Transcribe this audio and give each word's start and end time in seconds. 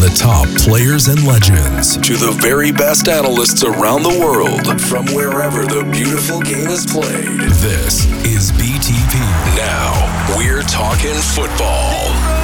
the 0.00 0.08
top 0.16 0.48
players 0.56 1.08
and 1.08 1.26
legends 1.26 1.98
to 1.98 2.16
the 2.16 2.32
very 2.40 2.72
best 2.72 3.06
analysts 3.06 3.62
around 3.62 4.02
the 4.02 4.18
world 4.18 4.80
from 4.80 5.04
wherever 5.14 5.66
the 5.66 5.84
beautiful 5.92 6.40
game 6.40 6.68
is 6.68 6.86
played. 6.86 7.38
This 7.60 8.06
is 8.24 8.50
BTP. 8.52 9.20
Now, 9.56 9.92
we're 10.38 10.62
talking 10.62 11.14
football. 11.36 12.39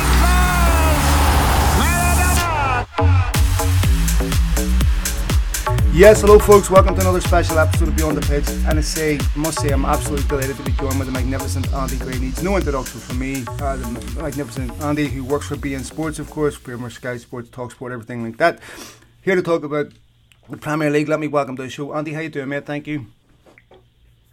Yes, 5.96 6.20
hello 6.20 6.38
folks, 6.38 6.68
welcome 6.68 6.94
to 6.94 7.00
another 7.00 7.22
special 7.22 7.58
episode 7.58 7.88
of 7.88 7.96
Beyond 7.96 8.18
the 8.18 8.20
Pitch. 8.20 8.46
And 8.68 8.78
I 8.78 8.82
say, 8.82 9.18
I 9.18 9.38
must 9.38 9.60
say, 9.60 9.70
I'm 9.70 9.86
absolutely 9.86 10.28
delighted 10.28 10.54
to 10.58 10.62
be 10.62 10.72
joined 10.72 10.98
with 10.98 11.06
the 11.06 11.12
magnificent 11.12 11.72
Andy 11.72 11.96
Gray. 11.96 12.18
Needs 12.18 12.42
no 12.42 12.54
introduction 12.54 13.00
from 13.00 13.18
me. 13.18 13.44
Uh, 13.48 13.76
the 13.76 14.20
magnificent 14.20 14.72
Andy, 14.82 15.08
who 15.08 15.24
works 15.24 15.46
for 15.46 15.56
beIN 15.56 15.84
Sports, 15.84 16.18
of 16.18 16.28
course, 16.30 16.58
Premier 16.58 16.90
Sky 16.90 17.16
Sports, 17.16 17.48
Talk 17.48 17.70
Sport, 17.70 17.92
everything 17.92 18.22
like 18.22 18.36
that. 18.36 18.60
Here 19.22 19.36
to 19.36 19.40
talk 19.40 19.64
about 19.64 19.86
the 20.50 20.58
Premier 20.58 20.90
League. 20.90 21.08
Let 21.08 21.18
me 21.18 21.28
welcome 21.28 21.56
to 21.56 21.62
the 21.62 21.70
show. 21.70 21.94
Andy, 21.94 22.12
how 22.12 22.20
you 22.20 22.28
doing, 22.28 22.50
mate? 22.50 22.66
Thank 22.66 22.86
you. 22.86 23.06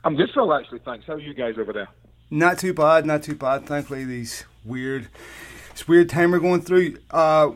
I'm 0.03 0.17
good, 0.17 0.31
Phil, 0.33 0.53
actually, 0.53 0.79
thanks. 0.79 1.05
How 1.07 1.13
are 1.13 1.19
you 1.19 1.33
guys 1.33 1.57
over 1.57 1.71
there? 1.71 1.87
Not 2.29 2.59
too 2.59 2.73
bad, 2.73 3.05
not 3.05 3.23
too 3.23 3.35
bad. 3.35 3.65
Thankfully, 3.67 4.03
these 4.03 4.43
weird 4.65 5.07
it's 5.73 5.87
weird 5.87 6.07
time 6.07 6.29
we're 6.29 6.37
going 6.37 6.61
through. 6.61 6.97
Uh, 7.09 7.49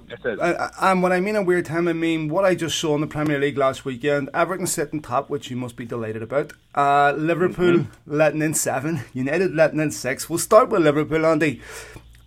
and 0.81 1.03
when 1.03 1.11
I 1.11 1.19
mean 1.19 1.35
a 1.35 1.43
weird 1.43 1.67
time, 1.67 1.87
I 1.87 1.93
mean 1.93 2.29
what 2.29 2.45
I 2.45 2.55
just 2.55 2.79
saw 2.79 2.95
in 2.95 3.01
the 3.01 3.05
Premier 3.05 3.37
League 3.37 3.59
last 3.59 3.85
weekend. 3.85 4.31
Everton 4.33 4.65
sitting 4.65 5.03
top, 5.03 5.29
which 5.29 5.51
you 5.51 5.55
must 5.55 5.75
be 5.75 5.85
delighted 5.85 6.23
about. 6.23 6.53
Uh, 6.73 7.13
Liverpool 7.15 7.73
mm-hmm. 7.73 8.11
letting 8.11 8.41
in 8.41 8.55
seven. 8.55 9.01
United 9.13 9.53
letting 9.53 9.79
in 9.79 9.91
six. 9.91 10.27
We'll 10.27 10.39
start 10.39 10.69
with 10.69 10.81
Liverpool, 10.81 11.27
Andy. 11.27 11.61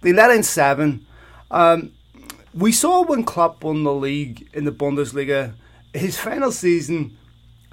They 0.03 0.13
let 0.13 0.31
in 0.31 0.45
seven. 0.45 1.07
Um, 1.51 1.91
we 2.55 2.71
saw 2.71 3.03
when 3.03 3.25
Klopp 3.25 3.65
won 3.65 3.83
the 3.83 3.93
league 3.93 4.49
in 4.53 4.67
the 4.67 4.73
Bundesliga, 4.73 5.55
his 5.93 6.17
final 6.17 6.53
season, 6.53 7.19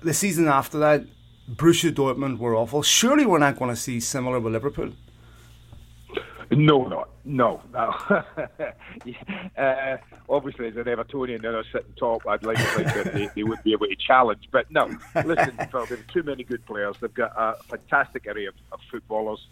the 0.01 0.15
season 0.15 0.47
after 0.47 0.79
that, 0.79 1.05
Borussia 1.47 1.91
Dortmund 1.91 2.39
were 2.39 2.55
awful. 2.55 2.81
Surely 2.81 3.27
we're 3.27 3.37
not 3.37 3.59
going 3.59 3.69
to 3.69 3.79
see 3.79 3.99
similar 3.99 4.39
with 4.39 4.53
Liverpool. 4.53 4.93
No, 6.51 6.87
not 6.87 7.09
no, 7.27 7.61
no. 7.73 7.93
uh, 9.57 9.97
obviously, 10.29 10.67
as 10.67 10.77
an 10.77 10.85
Evertonian, 10.85 11.41
they're 11.41 11.63
sitting 11.65 11.93
top. 11.99 12.25
I'd 12.25 12.43
like 12.43 12.57
to 12.57 12.63
think 12.63 12.87
that 12.93 13.13
they, 13.13 13.29
they 13.35 13.43
would 13.43 13.61
be 13.63 13.73
able 13.73 13.87
to 13.87 13.95
challenge. 13.95 14.47
But 14.49 14.71
no, 14.71 14.85
listen, 15.13 15.57
Phil, 15.71 15.85
they've 15.85 16.07
too 16.07 16.23
many 16.23 16.43
good 16.43 16.65
players. 16.65 16.95
They've 17.01 17.13
got 17.13 17.33
a 17.37 17.61
fantastic 17.63 18.25
array 18.27 18.45
of, 18.45 18.55
of 18.71 18.79
footballers, 18.89 19.45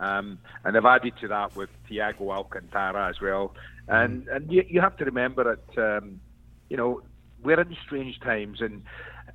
um, 0.00 0.38
and 0.64 0.74
they've 0.74 0.84
added 0.84 1.14
to 1.20 1.28
that 1.28 1.54
with 1.54 1.70
Thiago 1.88 2.34
Alcantara 2.34 3.08
as 3.08 3.20
well. 3.20 3.54
And 3.86 4.26
and 4.28 4.50
you, 4.50 4.64
you 4.68 4.80
have 4.80 4.96
to 4.96 5.04
remember 5.04 5.56
that 5.56 5.98
um, 5.98 6.20
you 6.68 6.76
know 6.76 7.02
we're 7.42 7.60
in 7.60 7.76
strange 7.84 8.20
times 8.20 8.60
and. 8.60 8.82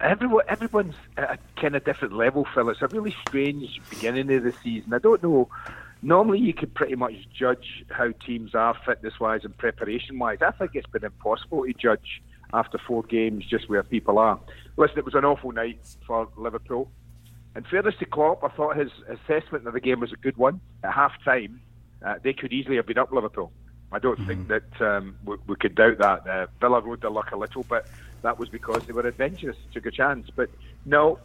Everyone, 0.01 0.45
everyone's 0.47 0.95
at 1.17 1.31
a 1.31 1.59
kind 1.59 1.75
of 1.75 1.83
different 1.83 2.13
level, 2.13 2.47
Phil. 2.53 2.69
It's 2.69 2.81
a 2.81 2.87
really 2.87 3.13
strange 3.27 3.81
beginning 3.89 4.31
of 4.31 4.43
the 4.43 4.53
season. 4.63 4.93
I 4.93 4.99
don't 4.99 5.21
know 5.21 5.49
normally 6.01 6.39
you 6.39 6.53
could 6.53 6.73
pretty 6.73 6.95
much 6.95 7.13
judge 7.33 7.83
how 7.89 8.11
teams 8.25 8.55
are 8.55 8.75
fitness 8.85 9.19
wise 9.19 9.41
and 9.43 9.57
preparation 9.57 10.19
wise. 10.19 10.39
I 10.41 10.51
think 10.51 10.71
it's 10.73 10.87
been 10.87 11.05
impossible 11.05 11.65
to 11.65 11.73
judge 11.73 12.21
after 12.53 12.77
four 12.77 13.03
games 13.03 13.45
just 13.45 13.69
where 13.69 13.83
people 13.83 14.17
are. 14.17 14.39
Listen, 14.77 14.99
it 14.99 15.05
was 15.05 15.15
an 15.15 15.25
awful 15.25 15.51
night 15.51 15.79
for 16.05 16.27
Liverpool. 16.35 16.89
In 17.55 17.63
fairness 17.63 17.95
to 17.99 18.05
Klopp, 18.05 18.43
I 18.43 18.49
thought 18.49 18.77
his 18.77 18.91
assessment 19.07 19.67
of 19.67 19.73
the 19.73 19.79
game 19.79 19.99
was 19.99 20.13
a 20.13 20.17
good 20.17 20.37
one. 20.37 20.61
At 20.83 20.93
half 20.93 21.13
time, 21.23 21.61
uh, 22.05 22.15
they 22.23 22.33
could 22.33 22.53
easily 22.53 22.77
have 22.77 22.85
been 22.85 22.97
up 22.97 23.11
Liverpool. 23.11 23.51
I 23.91 23.99
don't 23.99 24.19
mm-hmm. 24.19 24.27
think 24.27 24.47
that 24.47 24.81
um, 24.81 25.15
we, 25.25 25.37
we, 25.47 25.55
could 25.55 25.75
doubt 25.75 25.97
that. 25.97 26.27
Uh, 26.27 26.47
Villa 26.61 26.79
rode 26.79 27.01
their 27.01 27.09
luck 27.09 27.31
a 27.31 27.37
little, 27.37 27.65
but 27.67 27.87
that 28.21 28.37
was 28.37 28.49
because 28.49 28.85
they 28.85 28.93
were 28.93 29.07
adventurous, 29.07 29.57
took 29.73 29.87
a 29.87 29.91
chance. 29.91 30.29
But 30.35 30.49
no, 30.85 31.19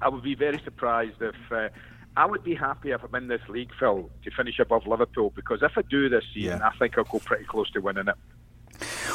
I 0.00 0.08
would 0.08 0.22
be 0.22 0.34
very 0.34 0.58
surprised 0.58 1.20
if 1.20 1.34
uh, 1.50 1.68
I 2.16 2.26
would 2.26 2.42
be 2.42 2.54
happy 2.54 2.90
if 2.90 3.02
I'm 3.04 3.14
in 3.14 3.28
this 3.28 3.40
league, 3.48 3.70
Phil, 3.78 4.10
to 4.24 4.30
finish 4.30 4.58
above 4.58 4.86
Liverpool 4.86 5.32
because 5.36 5.62
if 5.62 5.72
I 5.76 5.82
do 5.82 6.08
this 6.08 6.24
season, 6.34 6.58
yeah. 6.58 6.68
I 6.68 6.76
think 6.76 6.98
I'll 6.98 7.04
go 7.04 7.20
pretty 7.20 7.44
close 7.44 7.70
to 7.72 7.80
winning 7.80 8.08
it. 8.08 8.16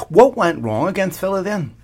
What 0.09 0.35
went 0.37 0.63
wrong 0.63 0.87
against 0.87 1.19
Villa 1.19 1.41
then? 1.41 1.75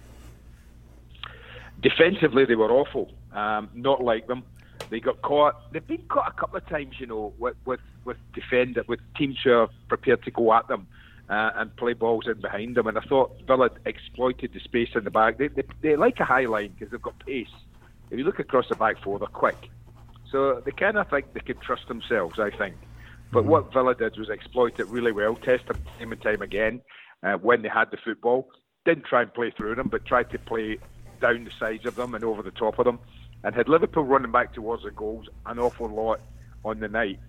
Defensively, 1.81 2.45
they 2.45 2.55
were 2.55 2.71
awful. 2.71 3.11
Um, 3.33 3.69
not 3.73 4.03
like 4.03 4.27
them. 4.27 4.43
They 4.89 4.99
got 4.99 5.21
caught. 5.21 5.71
They've 5.71 5.85
been 5.85 6.03
caught 6.09 6.29
a 6.29 6.39
couple 6.39 6.57
of 6.57 6.67
times, 6.67 6.95
you 6.99 7.05
know, 7.05 7.33
with 7.37 7.55
with 7.65 7.79
with 8.05 8.17
defender 8.33 8.83
with 8.87 8.99
teams 9.15 9.37
who 9.43 9.51
are 9.51 9.69
prepared 9.87 10.23
to 10.23 10.31
go 10.31 10.53
at 10.53 10.67
them. 10.67 10.87
Uh, 11.29 11.51
and 11.57 11.75
play 11.75 11.93
balls 11.93 12.25
in 12.25 12.41
behind 12.41 12.73
them. 12.73 12.87
And 12.87 12.97
I 12.97 13.01
thought 13.01 13.39
Villa 13.45 13.69
exploited 13.85 14.51
the 14.51 14.59
space 14.59 14.89
in 14.95 15.03
the 15.03 15.11
back. 15.11 15.37
They, 15.37 15.47
they, 15.49 15.61
they 15.79 15.95
like 15.95 16.19
a 16.19 16.25
high 16.25 16.47
line 16.47 16.73
because 16.73 16.89
they've 16.91 16.99
got 16.99 17.23
pace. 17.23 17.45
If 18.09 18.17
you 18.17 18.23
look 18.23 18.39
across 18.39 18.67
the 18.67 18.73
back 18.73 18.95
four, 19.03 19.19
they're 19.19 19.27
quick. 19.27 19.69
So 20.31 20.61
they 20.63 20.71
kind 20.71 20.97
of 20.97 21.09
think 21.09 21.33
they 21.33 21.39
could 21.39 21.61
trust 21.61 21.87
themselves, 21.87 22.39
I 22.39 22.51
think. 22.51 22.75
But 23.31 23.41
mm-hmm. 23.41 23.49
what 23.49 23.73
Villa 23.73 23.95
did 23.95 24.17
was 24.17 24.29
exploit 24.29 24.79
it 24.79 24.87
really 24.87 25.11
well, 25.11 25.35
test 25.35 25.67
them 25.67 25.77
time 25.97 26.11
and 26.11 26.21
time 26.21 26.41
again 26.41 26.81
uh, 27.23 27.33
when 27.33 27.61
they 27.61 27.69
had 27.69 27.91
the 27.91 27.97
football. 27.97 28.49
Didn't 28.85 29.05
try 29.05 29.23
and 29.23 29.33
play 29.33 29.51
through 29.51 29.75
them, 29.75 29.87
but 29.89 30.05
tried 30.05 30.29
to 30.31 30.39
play 30.39 30.77
down 31.21 31.43
the 31.43 31.51
sides 31.59 31.85
of 31.85 31.95
them 31.95 32.15
and 32.15 32.23
over 32.23 32.41
the 32.41 32.51
top 32.51 32.79
of 32.79 32.85
them. 32.85 32.99
And 33.43 33.55
had 33.55 33.69
Liverpool 33.69 34.03
running 34.03 34.31
back 34.31 34.53
towards 34.53 34.83
the 34.83 34.91
goals 34.91 35.27
an 35.45 35.59
awful 35.59 35.87
lot 35.87 36.19
on 36.65 36.79
the 36.79 36.87
night. 36.87 37.19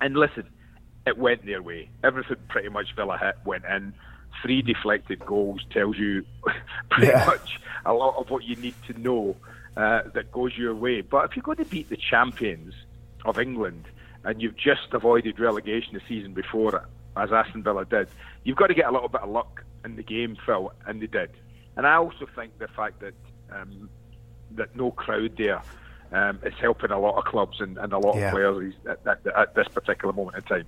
And 0.00 0.16
listen, 0.16 0.48
it 1.06 1.18
went 1.18 1.44
their 1.44 1.62
way. 1.62 1.90
Everything 2.04 2.36
pretty 2.48 2.68
much 2.68 2.94
Villa 2.94 3.18
hit 3.18 3.36
went 3.44 3.64
in. 3.64 3.94
Three 4.42 4.62
deflected 4.62 5.24
goals 5.26 5.60
tells 5.70 5.98
you 5.98 6.24
pretty 6.90 7.08
yeah. 7.08 7.26
much 7.26 7.58
a 7.84 7.92
lot 7.92 8.16
of 8.16 8.30
what 8.30 8.44
you 8.44 8.56
need 8.56 8.74
to 8.86 8.98
know 8.98 9.36
uh, 9.76 10.02
that 10.14 10.32
goes 10.32 10.56
your 10.56 10.74
way. 10.74 11.00
But 11.00 11.26
if 11.26 11.36
you're 11.36 11.42
going 11.42 11.58
to 11.58 11.64
beat 11.64 11.88
the 11.88 11.96
champions 11.96 12.74
of 13.24 13.38
England 13.38 13.84
and 14.24 14.40
you've 14.40 14.56
just 14.56 14.92
avoided 14.92 15.38
relegation 15.38 15.94
the 15.94 16.02
season 16.08 16.34
before, 16.34 16.86
as 17.16 17.32
Aston 17.32 17.62
Villa 17.62 17.84
did, 17.84 18.08
you've 18.44 18.56
got 18.56 18.68
to 18.68 18.74
get 18.74 18.86
a 18.86 18.92
little 18.92 19.08
bit 19.08 19.22
of 19.22 19.30
luck 19.30 19.64
in 19.84 19.96
the 19.96 20.02
game, 20.02 20.36
Phil, 20.44 20.72
and 20.86 21.00
they 21.00 21.06
did. 21.06 21.30
And 21.76 21.86
I 21.86 21.94
also 21.94 22.26
think 22.34 22.58
the 22.58 22.68
fact 22.68 23.00
that 23.00 23.14
um, 23.50 23.88
that 24.52 24.74
no 24.76 24.90
crowd 24.90 25.36
there 25.36 25.62
um, 26.12 26.38
is 26.44 26.54
helping 26.60 26.90
a 26.90 26.98
lot 26.98 27.16
of 27.16 27.24
clubs 27.24 27.60
and, 27.60 27.78
and 27.78 27.92
a 27.92 27.98
lot 27.98 28.16
yeah. 28.16 28.26
of 28.26 28.32
players 28.32 28.74
at, 28.88 29.06
at, 29.06 29.26
at, 29.26 29.54
this 29.54 29.68
particular 29.68 30.12
moment 30.12 30.36
in 30.36 30.42
time. 30.42 30.66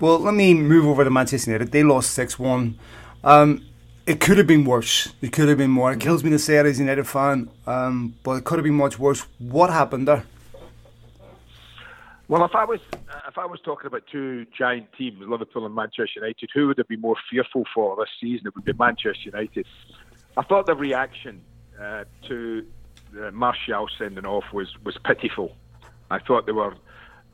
Well, 0.00 0.18
let 0.18 0.34
me 0.34 0.54
move 0.54 0.86
over 0.86 1.04
to 1.04 1.10
Manchester 1.10 1.50
United. 1.50 1.72
They 1.72 1.82
lost 1.82 2.10
6 2.12 2.38
1. 2.38 2.78
Um, 3.24 3.66
it 4.06 4.20
could 4.20 4.38
have 4.38 4.46
been 4.46 4.64
worse. 4.64 5.12
It 5.20 5.32
could 5.32 5.48
have 5.48 5.58
been 5.58 5.70
more. 5.70 5.92
It 5.92 6.00
kills 6.00 6.22
me 6.22 6.30
to 6.30 6.38
say 6.38 6.58
it 6.58 6.66
as 6.66 6.78
a 6.78 6.82
United 6.82 7.06
fan, 7.06 7.50
um, 7.66 8.14
but 8.22 8.32
it 8.32 8.44
could 8.44 8.58
have 8.58 8.64
been 8.64 8.74
much 8.74 8.98
worse. 8.98 9.26
What 9.38 9.70
happened 9.70 10.06
there? 10.06 10.24
Well, 12.28 12.44
if 12.44 12.54
I 12.54 12.64
was 12.64 12.80
if 13.28 13.38
I 13.38 13.46
was 13.46 13.60
talking 13.60 13.86
about 13.86 14.04
two 14.10 14.46
giant 14.56 14.92
teams, 14.96 15.18
Liverpool 15.20 15.64
and 15.66 15.74
Manchester 15.74 16.20
United, 16.20 16.50
who 16.54 16.68
would 16.68 16.80
I 16.80 16.82
be 16.88 16.96
more 16.96 17.16
fearful 17.30 17.64
for 17.72 17.96
this 17.96 18.08
season? 18.20 18.48
It 18.48 18.54
would 18.54 18.64
be 18.64 18.72
Manchester 18.72 19.30
United. 19.30 19.66
I 20.36 20.42
thought 20.42 20.66
the 20.66 20.74
reaction 20.74 21.40
uh, 21.80 22.04
to 22.26 22.66
uh, 23.20 23.30
Martial 23.30 23.88
sending 23.96 24.26
off 24.26 24.44
was 24.52 24.74
was 24.84 24.98
pitiful. 25.04 25.56
I 26.10 26.18
thought 26.18 26.46
they 26.46 26.52
were 26.52 26.74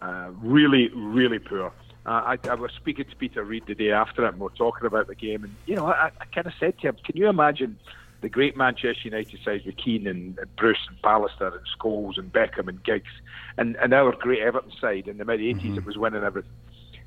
uh, 0.02 0.30
really, 0.42 0.88
really 0.94 1.38
poor. 1.38 1.72
Uh, 2.04 2.34
I, 2.34 2.38
I, 2.48 2.54
was 2.54 2.72
speaking 2.72 3.04
to 3.04 3.14
Peter 3.14 3.44
Reid 3.44 3.66
the 3.66 3.76
day 3.76 3.92
after 3.92 4.24
it, 4.24 4.30
and 4.30 4.38
we 4.38 4.44
were 4.44 4.50
talking 4.50 4.86
about 4.86 5.06
the 5.06 5.14
game. 5.14 5.44
And 5.44 5.54
you 5.66 5.76
know, 5.76 5.86
I, 5.86 6.10
I 6.20 6.24
kind 6.34 6.48
of 6.48 6.52
said 6.58 6.76
to 6.80 6.88
him, 6.88 6.96
"Can 7.04 7.16
you 7.16 7.28
imagine 7.28 7.78
the 8.22 8.28
great 8.28 8.56
Manchester 8.56 9.02
United 9.04 9.38
side 9.44 9.62
with 9.64 9.76
Keane 9.76 10.08
and, 10.08 10.36
and 10.38 10.56
Bruce 10.56 10.78
and 10.88 11.00
Pallister 11.02 11.52
and 11.52 11.66
Scholes 11.78 12.18
and 12.18 12.32
Beckham 12.32 12.68
and 12.68 12.82
Giggs, 12.82 13.12
and, 13.56 13.76
and 13.76 13.94
our 13.94 14.12
great 14.16 14.40
Everton 14.40 14.72
side 14.80 15.06
in 15.06 15.18
the 15.18 15.24
mid 15.24 15.38
'80s 15.38 15.60
mm-hmm. 15.60 15.74
that 15.76 15.86
was 15.86 15.96
winning 15.96 16.24
everything?" 16.24 16.50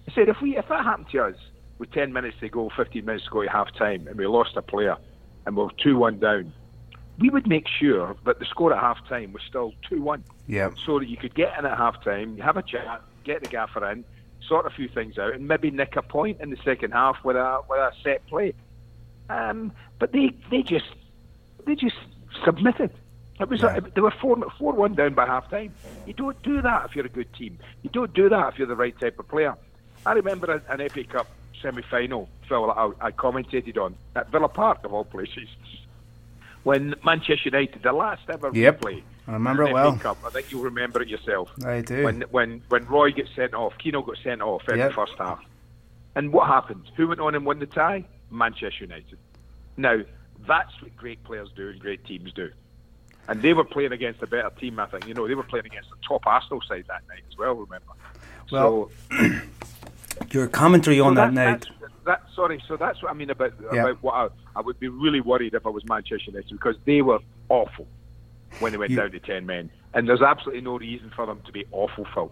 I 0.07 0.13
said, 0.13 0.29
"If 0.29 0.39
we 0.41 0.57
if 0.57 0.69
that 0.69 0.85
happened 0.85 1.09
to 1.11 1.23
us 1.23 1.35
with 1.77 1.91
10 1.91 2.13
minutes 2.13 2.37
to 2.39 2.47
go, 2.47 2.71
15 2.77 3.03
minutes 3.03 3.25
to 3.25 3.31
go 3.31 3.41
at 3.41 3.49
half 3.49 3.73
time, 3.75 4.07
and 4.07 4.17
we 4.17 4.25
lost 4.27 4.55
a 4.55 4.61
player, 4.61 4.95
and 5.45 5.57
we 5.57 5.63
we're 5.63 5.69
two 5.71 5.97
one 5.97 6.19
down." 6.19 6.53
We 7.17 7.29
would 7.29 7.47
make 7.47 7.65
sure 7.67 8.15
that 8.25 8.39
the 8.39 8.45
score 8.45 8.73
at 8.73 8.79
half 8.79 8.97
time 9.07 9.31
was 9.31 9.41
still 9.47 9.73
2 9.89 10.01
1. 10.01 10.21
Yeah. 10.47 10.71
So 10.85 10.99
that 10.99 11.07
you 11.07 11.15
could 11.15 11.33
get 11.33 11.57
in 11.57 11.65
at 11.65 11.77
half 11.77 12.03
time, 12.03 12.37
have 12.39 12.57
a 12.57 12.61
chat, 12.61 13.01
get 13.23 13.41
the 13.41 13.47
gaffer 13.47 13.89
in, 13.89 14.03
sort 14.47 14.65
a 14.65 14.69
few 14.69 14.87
things 14.87 15.17
out, 15.17 15.33
and 15.33 15.47
maybe 15.47 15.71
nick 15.71 15.95
a 15.95 16.01
point 16.01 16.41
in 16.41 16.49
the 16.49 16.57
second 16.63 16.91
half 16.91 17.23
with 17.23 17.35
a 17.35 17.61
with 17.69 17.79
a 17.79 17.91
set 18.03 18.25
play. 18.27 18.53
Um, 19.29 19.71
but 19.99 20.11
they 20.11 20.31
they 20.51 20.61
just 20.61 20.85
they 21.65 21.75
just 21.75 21.95
submitted. 22.43 22.91
It 23.39 23.49
was 23.49 23.61
yeah. 23.61 23.79
they 23.93 24.01
were 24.01 24.13
four 24.21 24.37
four 24.57 24.73
one 24.73 24.93
down 24.95 25.13
by 25.13 25.25
half 25.25 25.49
time. 25.49 25.73
You 26.05 26.13
don't 26.13 26.41
do 26.43 26.61
that 26.61 26.85
if 26.85 26.95
you're 26.95 27.05
a 27.05 27.09
good 27.09 27.33
team. 27.33 27.57
You 27.83 27.89
don't 27.89 28.13
do 28.13 28.29
that 28.29 28.53
if 28.53 28.59
you're 28.59 28.67
the 28.67 28.75
right 28.75 28.97
type 28.99 29.19
of 29.19 29.27
player. 29.27 29.55
I 30.05 30.13
remember 30.13 30.51
an, 30.51 30.61
an 30.79 30.89
FA 30.89 31.03
Cup 31.03 31.27
semi 31.61 31.81
final, 31.81 32.29
Phil, 32.47 32.69
I, 32.69 32.91
I 33.01 33.11
commentated 33.11 33.77
on 33.77 33.95
at 34.15 34.29
Villa 34.29 34.47
Park 34.47 34.83
of 34.83 34.93
all 34.93 35.03
places, 35.05 35.47
when 36.63 36.95
Manchester 37.03 37.49
United, 37.49 37.81
the 37.83 37.91
last 37.91 38.21
ever 38.29 38.51
yep. 38.53 38.81
replay 38.81 39.03
I 39.27 39.33
remember 39.33 39.63
it 39.63 39.73
well. 39.73 39.95
Cup. 39.97 40.17
I 40.25 40.29
think 40.29 40.51
you'll 40.51 40.63
remember 40.63 41.01
it 41.01 41.07
yourself. 41.07 41.51
I 41.65 41.81
do. 41.81 42.03
When 42.03 42.21
when 42.31 42.61
when 42.69 42.85
Roy 42.85 43.11
gets 43.11 43.29
sent 43.35 43.53
off, 43.53 43.73
Keano 43.83 44.05
got 44.05 44.17
sent 44.23 44.41
off 44.41 44.67
in 44.69 44.77
yep. 44.77 44.89
the 44.89 44.95
first 44.95 45.13
half. 45.17 45.43
And 46.15 46.31
what 46.31 46.47
happened? 46.47 46.89
Who 46.95 47.07
went 47.07 47.19
on 47.19 47.35
and 47.35 47.45
won 47.45 47.59
the 47.59 47.65
tie? 47.65 48.05
Manchester 48.31 48.85
United. 48.85 49.17
Now, 49.77 50.01
that's 50.47 50.81
what 50.81 50.95
great 50.95 51.23
players 51.23 51.49
do 51.55 51.69
and 51.69 51.79
great 51.79 52.05
teams 52.05 52.31
do. 52.33 52.51
And 53.27 53.41
they 53.41 53.53
were 53.53 53.63
playing 53.63 53.91
against 53.91 54.21
a 54.21 54.27
better 54.27 54.51
team, 54.51 54.79
I 54.79 54.85
think. 54.85 55.07
You 55.07 55.13
know, 55.13 55.27
they 55.27 55.35
were 55.35 55.43
playing 55.43 55.65
against 55.65 55.89
the 55.89 55.97
top 56.07 56.25
Arsenal 56.25 56.61
side 56.61 56.85
that 56.87 57.01
night 57.09 57.23
as 57.29 57.37
well, 57.37 57.55
remember? 57.55 57.93
Well, 58.51 58.91
so, 59.09 59.41
your 60.31 60.47
commentary 60.47 60.99
on 60.99 61.15
so 61.15 61.21
that, 61.21 61.33
that 61.33 61.33
night. 61.33 61.65
That, 62.05 62.23
sorry, 62.35 62.61
so 62.67 62.77
that's 62.77 63.01
what 63.01 63.11
I 63.11 63.15
mean 63.15 63.31
about, 63.31 63.53
about 63.71 64.01
what 64.03 64.13
I, 64.13 64.27
I, 64.55 64.61
would 64.61 64.79
be 64.79 64.89
really 64.89 65.21
worried 65.21 65.55
if 65.55 65.65
I 65.65 65.69
was 65.69 65.83
Manchester 65.85 66.29
United 66.31 66.51
because 66.51 66.75
they 66.85 67.01
were 67.01 67.19
awful 67.49 67.87
when 68.59 68.71
they 68.71 68.77
went 68.77 68.91
you, 68.91 68.97
down 68.97 69.11
to 69.11 69.19
10 69.19 69.45
men. 69.45 69.69
And 69.93 70.07
there's 70.07 70.21
absolutely 70.21 70.61
no 70.61 70.77
reason 70.77 71.11
for 71.15 71.25
them 71.25 71.41
to 71.45 71.51
be 71.51 71.65
awful, 71.71 72.05
Phil. 72.13 72.31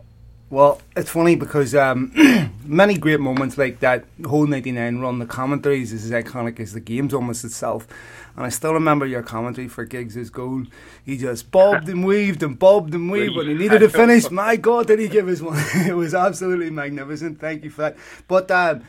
Well, 0.50 0.80
it's 0.96 1.10
funny 1.10 1.36
because 1.36 1.74
um, 1.74 2.12
many 2.66 2.96
great 2.96 3.20
moments 3.20 3.58
like 3.58 3.80
that 3.80 4.06
whole 4.24 4.46
99 4.46 5.00
run, 5.00 5.18
the 5.18 5.26
commentaries 5.26 5.92
is 5.92 6.12
as 6.12 6.24
iconic 6.24 6.60
as 6.60 6.74
the 6.74 6.80
game's 6.80 7.14
almost 7.14 7.44
itself. 7.44 7.88
And 8.36 8.46
I 8.46 8.50
still 8.50 8.74
remember 8.74 9.08
your 9.08 9.24
commentary 9.24 9.68
for 9.68 9.84
Giggs' 9.84 10.30
goal. 10.30 10.66
He 11.04 11.18
just 11.18 11.50
bobbed 11.50 11.90
and 11.90 12.06
weaved 12.06 12.44
and 12.44 12.60
bobbed 12.60 12.94
and 12.94 13.12
weaved 13.12 13.36
when 13.36 13.48
he 13.48 13.56
needed 13.56 13.80
to 13.80 13.90
finish. 14.02 14.30
My 14.30 14.56
God, 14.56 14.88
did 14.88 15.00
he 15.00 15.08
give 15.08 15.28
us 15.28 15.42
one? 15.42 15.58
it 15.88 15.96
was 15.96 16.14
absolutely 16.14 16.70
magnificent. 16.70 17.40
Thank 17.40 17.64
you 17.64 17.72
for 17.72 17.82
that. 17.82 17.98
But 18.28 18.52
um, 18.52 18.84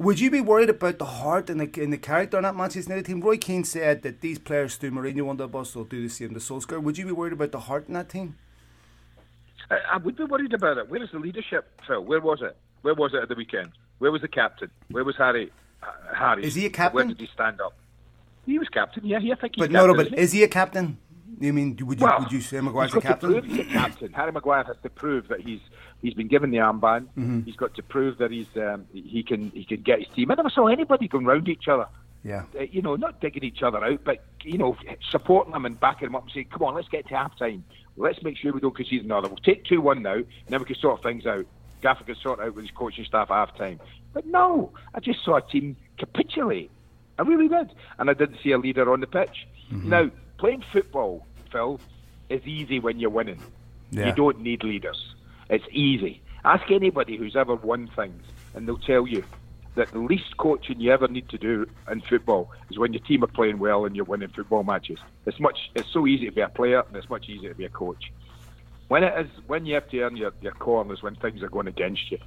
would 0.00 0.18
you 0.18 0.30
be 0.30 0.40
worried 0.40 0.70
about 0.70 0.98
the 0.98 1.04
heart 1.04 1.50
and 1.50 1.60
the, 1.60 1.82
and 1.82 1.92
the 1.92 1.98
character 1.98 2.38
on 2.38 2.44
that 2.44 2.56
Manchester 2.56 2.90
United 2.90 3.04
team? 3.04 3.20
Roy 3.20 3.36
Keane 3.36 3.64
said 3.64 4.00
that 4.02 4.22
these 4.22 4.38
players 4.38 4.76
threw 4.76 4.90
Mourinho 4.90 5.28
under 5.28 5.44
the 5.44 5.48
bus, 5.48 5.76
will 5.76 5.84
do 5.84 6.02
the 6.02 6.08
same 6.08 6.32
to 6.32 6.40
Solskjaer. 6.40 6.82
Would 6.82 6.96
you 6.96 7.04
be 7.04 7.12
worried 7.12 7.34
about 7.34 7.52
the 7.52 7.60
heart 7.60 7.86
in 7.86 7.92
that 7.92 8.08
team? 8.08 8.36
I, 9.70 9.98
would 9.98 10.16
be 10.16 10.24
worried 10.24 10.54
about 10.54 10.78
it. 10.78 10.88
Where 10.88 11.02
is 11.02 11.10
the 11.12 11.18
leadership, 11.18 11.68
Phil? 11.86 12.02
Where 12.02 12.20
was 12.20 12.40
it? 12.40 12.56
Where 12.80 12.94
was 12.94 13.12
it 13.12 13.22
at 13.22 13.28
the 13.28 13.34
weekend? 13.34 13.72
Where 13.98 14.10
was 14.10 14.22
the 14.22 14.28
captain? 14.28 14.70
Where 14.90 15.04
was 15.04 15.16
Harry? 15.18 15.52
Uh, 15.82 16.14
Harry? 16.14 16.46
Is 16.46 16.54
he 16.54 16.64
a 16.64 16.70
captain? 16.70 16.96
Where 16.96 17.04
did 17.04 17.20
he 17.20 17.28
stand 17.34 17.60
up? 17.60 17.74
He 18.46 18.58
was 18.58 18.68
captain. 18.70 19.04
Yeah, 19.04 19.18
yeah 19.18 19.34
I 19.34 19.40
think 19.40 19.56
he's 19.56 19.66
but 19.66 19.70
captain, 19.70 19.86
no, 19.86 19.92
no. 19.92 19.94
But 19.94 20.18
is 20.18 20.32
he 20.32 20.42
a 20.42 20.48
captain? 20.48 20.96
You 21.38 21.52
mean 21.52 21.78
would 21.82 22.00
you 22.00 22.06
well, 22.06 22.20
would 22.20 22.32
you 22.32 22.40
say 22.40 22.60
Maguire's 22.60 22.94
a 22.94 23.00
captain? 23.00 23.32
Prove 23.32 23.44
he's 23.44 23.60
a 23.60 23.64
captain. 23.64 24.12
Harry 24.12 24.32
Maguire 24.32 24.64
has 24.64 24.76
to 24.82 24.90
prove 24.90 25.28
that 25.28 25.40
he's 25.40 25.60
he's 26.02 26.14
been 26.14 26.28
given 26.28 26.50
the 26.50 26.58
armband. 26.58 27.06
Mm-hmm. 27.18 27.40
He's 27.42 27.56
got 27.56 27.74
to 27.74 27.82
prove 27.82 28.18
that 28.18 28.30
he's 28.30 28.48
um, 28.56 28.86
he 28.92 29.22
can 29.22 29.50
he 29.50 29.64
can 29.64 29.82
get 29.82 30.00
his 30.00 30.08
team. 30.08 30.30
I 30.30 30.34
never 30.34 30.50
saw 30.50 30.66
anybody 30.66 31.08
going 31.08 31.24
round 31.24 31.48
each 31.48 31.68
other. 31.68 31.86
Yeah. 32.22 32.44
Uh, 32.58 32.62
you 32.64 32.82
know, 32.82 32.96
not 32.96 33.20
digging 33.20 33.44
each 33.44 33.62
other 33.62 33.82
out, 33.82 34.04
but 34.04 34.24
you 34.42 34.58
know, 34.58 34.76
supporting 35.10 35.52
them 35.52 35.64
and 35.64 35.78
backing 35.78 36.08
them 36.08 36.16
up 36.16 36.24
and 36.24 36.32
saying, 36.32 36.48
"Come 36.52 36.62
on, 36.62 36.74
let's 36.74 36.88
get 36.88 37.08
to 37.08 37.16
half 37.16 37.38
time. 37.38 37.64
Let's 37.96 38.22
make 38.22 38.36
sure 38.36 38.52
we 38.52 38.60
don't 38.60 38.76
concede 38.76 39.04
another. 39.04 39.28
We'll 39.28 39.38
take 39.38 39.64
two 39.64 39.80
one 39.80 40.02
now, 40.02 40.14
and 40.14 40.26
then 40.48 40.60
we 40.60 40.66
can 40.66 40.76
sort 40.76 41.02
things 41.02 41.26
out. 41.26 41.46
Gaffer 41.82 42.04
can 42.04 42.16
sort 42.16 42.40
out 42.40 42.54
with 42.54 42.64
his 42.64 42.74
coaching 42.74 43.04
staff 43.04 43.30
at 43.30 43.34
half 43.34 43.56
time." 43.56 43.80
But 44.12 44.26
no, 44.26 44.72
I 44.94 45.00
just 45.00 45.24
saw 45.24 45.36
a 45.36 45.42
team 45.42 45.76
capitulate. 45.96 46.70
I 47.18 47.22
really 47.22 47.48
did, 47.48 47.70
and 47.98 48.10
I 48.10 48.14
didn't 48.14 48.38
see 48.42 48.52
a 48.52 48.58
leader 48.58 48.92
on 48.92 49.00
the 49.00 49.06
pitch. 49.06 49.46
Mm-hmm. 49.72 49.88
Now, 49.88 50.10
playing 50.38 50.64
football, 50.72 51.26
Phil, 51.52 51.78
is 52.28 52.44
easy 52.46 52.80
when 52.80 52.98
you're 52.98 53.10
winning. 53.10 53.42
Yeah. 53.90 54.06
You 54.06 54.12
don't 54.12 54.40
need 54.40 54.64
leaders. 54.64 55.09
It's 55.50 55.64
easy. 55.70 56.22
Ask 56.44 56.70
anybody 56.70 57.18
who's 57.18 57.36
ever 57.36 57.54
won 57.54 57.90
things, 57.94 58.22
and 58.54 58.66
they'll 58.66 58.78
tell 58.78 59.06
you 59.06 59.22
that 59.74 59.90
the 59.92 59.98
least 59.98 60.36
coaching 60.38 60.80
you 60.80 60.92
ever 60.92 61.06
need 61.08 61.28
to 61.28 61.38
do 61.38 61.66
in 61.90 62.00
football 62.02 62.50
is 62.70 62.78
when 62.78 62.92
your 62.92 63.02
team 63.02 63.22
are 63.22 63.28
playing 63.28 63.58
well 63.58 63.84
and 63.84 63.94
you're 63.94 64.04
winning 64.04 64.28
football 64.28 64.62
matches. 64.62 64.98
It's 65.26 65.38
much, 65.38 65.70
it's 65.74 65.92
so 65.92 66.06
easy 66.06 66.26
to 66.26 66.32
be 66.32 66.40
a 66.40 66.48
player 66.48 66.82
and 66.86 66.96
it's 66.96 67.10
much 67.10 67.28
easier 67.28 67.50
to 67.50 67.54
be 67.54 67.66
a 67.66 67.68
coach. 67.68 68.10
When 68.88 69.04
it 69.04 69.12
is, 69.18 69.30
when 69.46 69.66
you 69.66 69.74
have 69.74 69.88
to 69.90 70.00
earn 70.00 70.16
your, 70.16 70.32
your 70.40 70.52
corners, 70.52 71.02
when 71.02 71.14
things 71.16 71.42
are 71.42 71.48
going 71.48 71.68
against 71.68 72.10
you, 72.10 72.18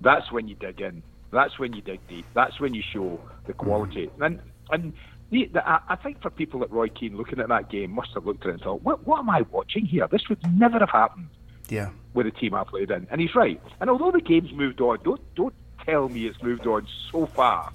that's 0.00 0.30
when 0.30 0.48
you 0.48 0.54
dig 0.56 0.80
in. 0.80 1.02
That's 1.30 1.58
when 1.58 1.72
you 1.72 1.80
dig 1.80 2.06
deep. 2.08 2.26
That's 2.34 2.60
when 2.60 2.74
you 2.74 2.82
show 2.92 3.18
the 3.46 3.54
quality. 3.54 4.08
Mm-hmm. 4.08 4.22
And 4.22 4.40
and 4.70 4.92
the, 5.30 5.48
the, 5.52 5.62
I 5.66 5.96
think 5.96 6.20
for 6.20 6.28
people 6.28 6.60
like 6.60 6.70
Roy 6.70 6.88
Keane 6.88 7.16
looking 7.16 7.40
at 7.40 7.48
that 7.48 7.70
game 7.70 7.92
must 7.92 8.10
have 8.14 8.26
looked 8.26 8.42
at 8.42 8.50
it 8.50 8.52
and 8.52 8.60
thought, 8.60 8.82
what, 8.82 9.06
what 9.06 9.20
am 9.20 9.30
I 9.30 9.42
watching 9.50 9.86
here? 9.86 10.06
This 10.10 10.28
would 10.28 10.38
never 10.52 10.78
have 10.78 10.90
happened. 10.90 11.28
Yeah. 11.68 11.90
With 12.14 12.26
the 12.26 12.32
team 12.32 12.54
I 12.54 12.64
played 12.64 12.90
in, 12.90 13.06
and 13.10 13.20
he's 13.20 13.34
right. 13.34 13.60
And 13.80 13.88
although 13.88 14.10
the 14.10 14.20
game's 14.20 14.52
moved 14.52 14.80
on, 14.80 14.98
don't 15.02 15.34
don't 15.34 15.54
tell 15.84 16.08
me 16.08 16.26
it's 16.26 16.42
moved 16.42 16.66
on 16.66 16.86
so 17.10 17.26
far 17.26 17.72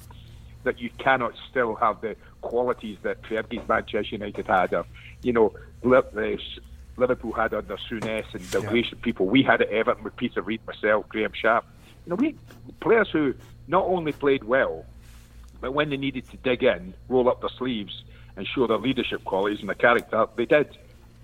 that 0.63 0.79
you 0.79 0.89
cannot 0.97 1.33
still 1.49 1.75
have 1.75 2.01
the 2.01 2.15
qualities 2.41 2.97
that 3.01 3.21
Fergie's 3.23 3.67
Manchester 3.67 4.15
United 4.15 4.45
had, 4.45 4.73
or 4.73 4.85
you 5.23 5.33
know, 5.33 5.53
uh, 5.85 6.01
Liverpool 6.97 7.31
had 7.31 7.53
under 7.53 7.77
Souness 7.89 8.25
and 8.33 8.43
the 8.45 8.61
yeah. 8.61 9.01
people. 9.01 9.25
We 9.25 9.43
had 9.43 9.61
at 9.61 9.69
Everton 9.69 10.03
with 10.03 10.15
Peter 10.15 10.41
Reid, 10.41 10.61
myself, 10.67 11.07
Graeme 11.09 11.31
Sharp. 11.33 11.65
You 12.05 12.11
know, 12.11 12.15
we 12.15 12.35
players 12.79 13.09
who 13.11 13.33
not 13.67 13.85
only 13.85 14.11
played 14.11 14.43
well, 14.43 14.85
but 15.61 15.73
when 15.73 15.89
they 15.89 15.97
needed 15.97 16.29
to 16.29 16.37
dig 16.37 16.63
in, 16.63 16.93
roll 17.09 17.29
up 17.29 17.41
their 17.41 17.49
sleeves, 17.57 18.03
and 18.35 18.47
show 18.47 18.67
their 18.67 18.77
leadership 18.77 19.23
qualities 19.25 19.59
and 19.59 19.69
their 19.69 19.75
character, 19.75 20.27
they 20.35 20.45
did. 20.45 20.77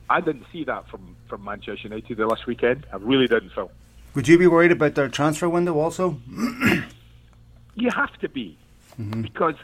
I 0.10 0.22
didn't 0.22 0.46
see 0.52 0.64
that 0.66 0.90
from, 0.90 1.16
from 1.28 1.44
Manchester 1.44 1.88
United 1.88 2.18
the 2.18 2.26
last 2.26 2.46
weekend. 2.46 2.86
I 2.92 2.98
really 2.98 3.28
didn't, 3.28 3.52
Phil. 3.52 3.72
Would 4.16 4.28
you 4.28 4.38
be 4.38 4.48
worried 4.48 4.72
about 4.72 4.96
their 4.96 5.10
transfer 5.10 5.50
window 5.50 5.80
also? 5.80 6.20
you 7.76 7.90
have 7.96 8.16
to 8.20 8.30
be, 8.30 8.58
mm-hmm. 9.00 9.22
because 9.22 9.56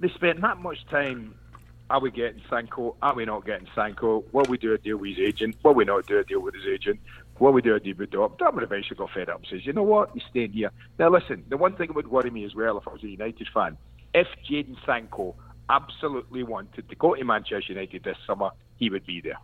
they 0.00 0.08
spent 0.10 0.40
that 0.42 0.58
much 0.58 0.86
time. 0.90 1.34
Are 1.90 2.00
we 2.00 2.10
getting 2.10 2.42
Sancho? 2.50 2.96
Are 3.00 3.14
we 3.14 3.24
not 3.24 3.46
getting 3.46 3.66
Sancho? 3.74 4.22
Will 4.32 4.44
we 4.46 4.58
do 4.58 4.74
a 4.74 4.78
deal 4.78 4.98
with 4.98 5.16
his 5.16 5.26
agent? 5.26 5.56
Will 5.62 5.72
we 5.72 5.86
not 5.86 6.06
do 6.06 6.18
a 6.18 6.24
deal 6.24 6.40
with 6.40 6.54
his 6.54 6.66
agent? 6.66 7.00
Will 7.38 7.52
we 7.52 7.62
do 7.62 7.74
a 7.74 7.80
deal 7.80 7.96
with 7.96 8.10
Dortmund? 8.10 8.38
Dortmund 8.38 8.62
eventually 8.64 8.96
got 8.96 9.10
fed 9.10 9.30
up 9.30 9.38
and 9.38 9.46
says, 9.48 9.64
you 9.64 9.72
know 9.72 9.84
what, 9.84 10.10
he's 10.12 10.24
staying 10.28 10.52
here. 10.52 10.70
Now 10.98 11.08
listen, 11.08 11.44
the 11.48 11.56
one 11.56 11.76
thing 11.76 11.86
that 11.86 11.96
would 11.96 12.08
worry 12.08 12.30
me 12.30 12.44
as 12.44 12.54
well 12.54 12.76
if 12.76 12.86
I 12.86 12.92
was 12.92 13.02
a 13.02 13.08
United 13.08 13.48
fan, 13.54 13.78
if 14.12 14.26
Jadon 14.46 14.76
Sancho 14.84 15.34
absolutely 15.70 16.42
wanted 16.42 16.88
to 16.88 16.94
go 16.94 17.14
to 17.14 17.24
Manchester 17.24 17.72
United 17.72 18.04
this 18.04 18.18
summer, 18.26 18.50
he 18.76 18.90
would 18.90 19.06
be 19.06 19.20
there. 19.20 19.38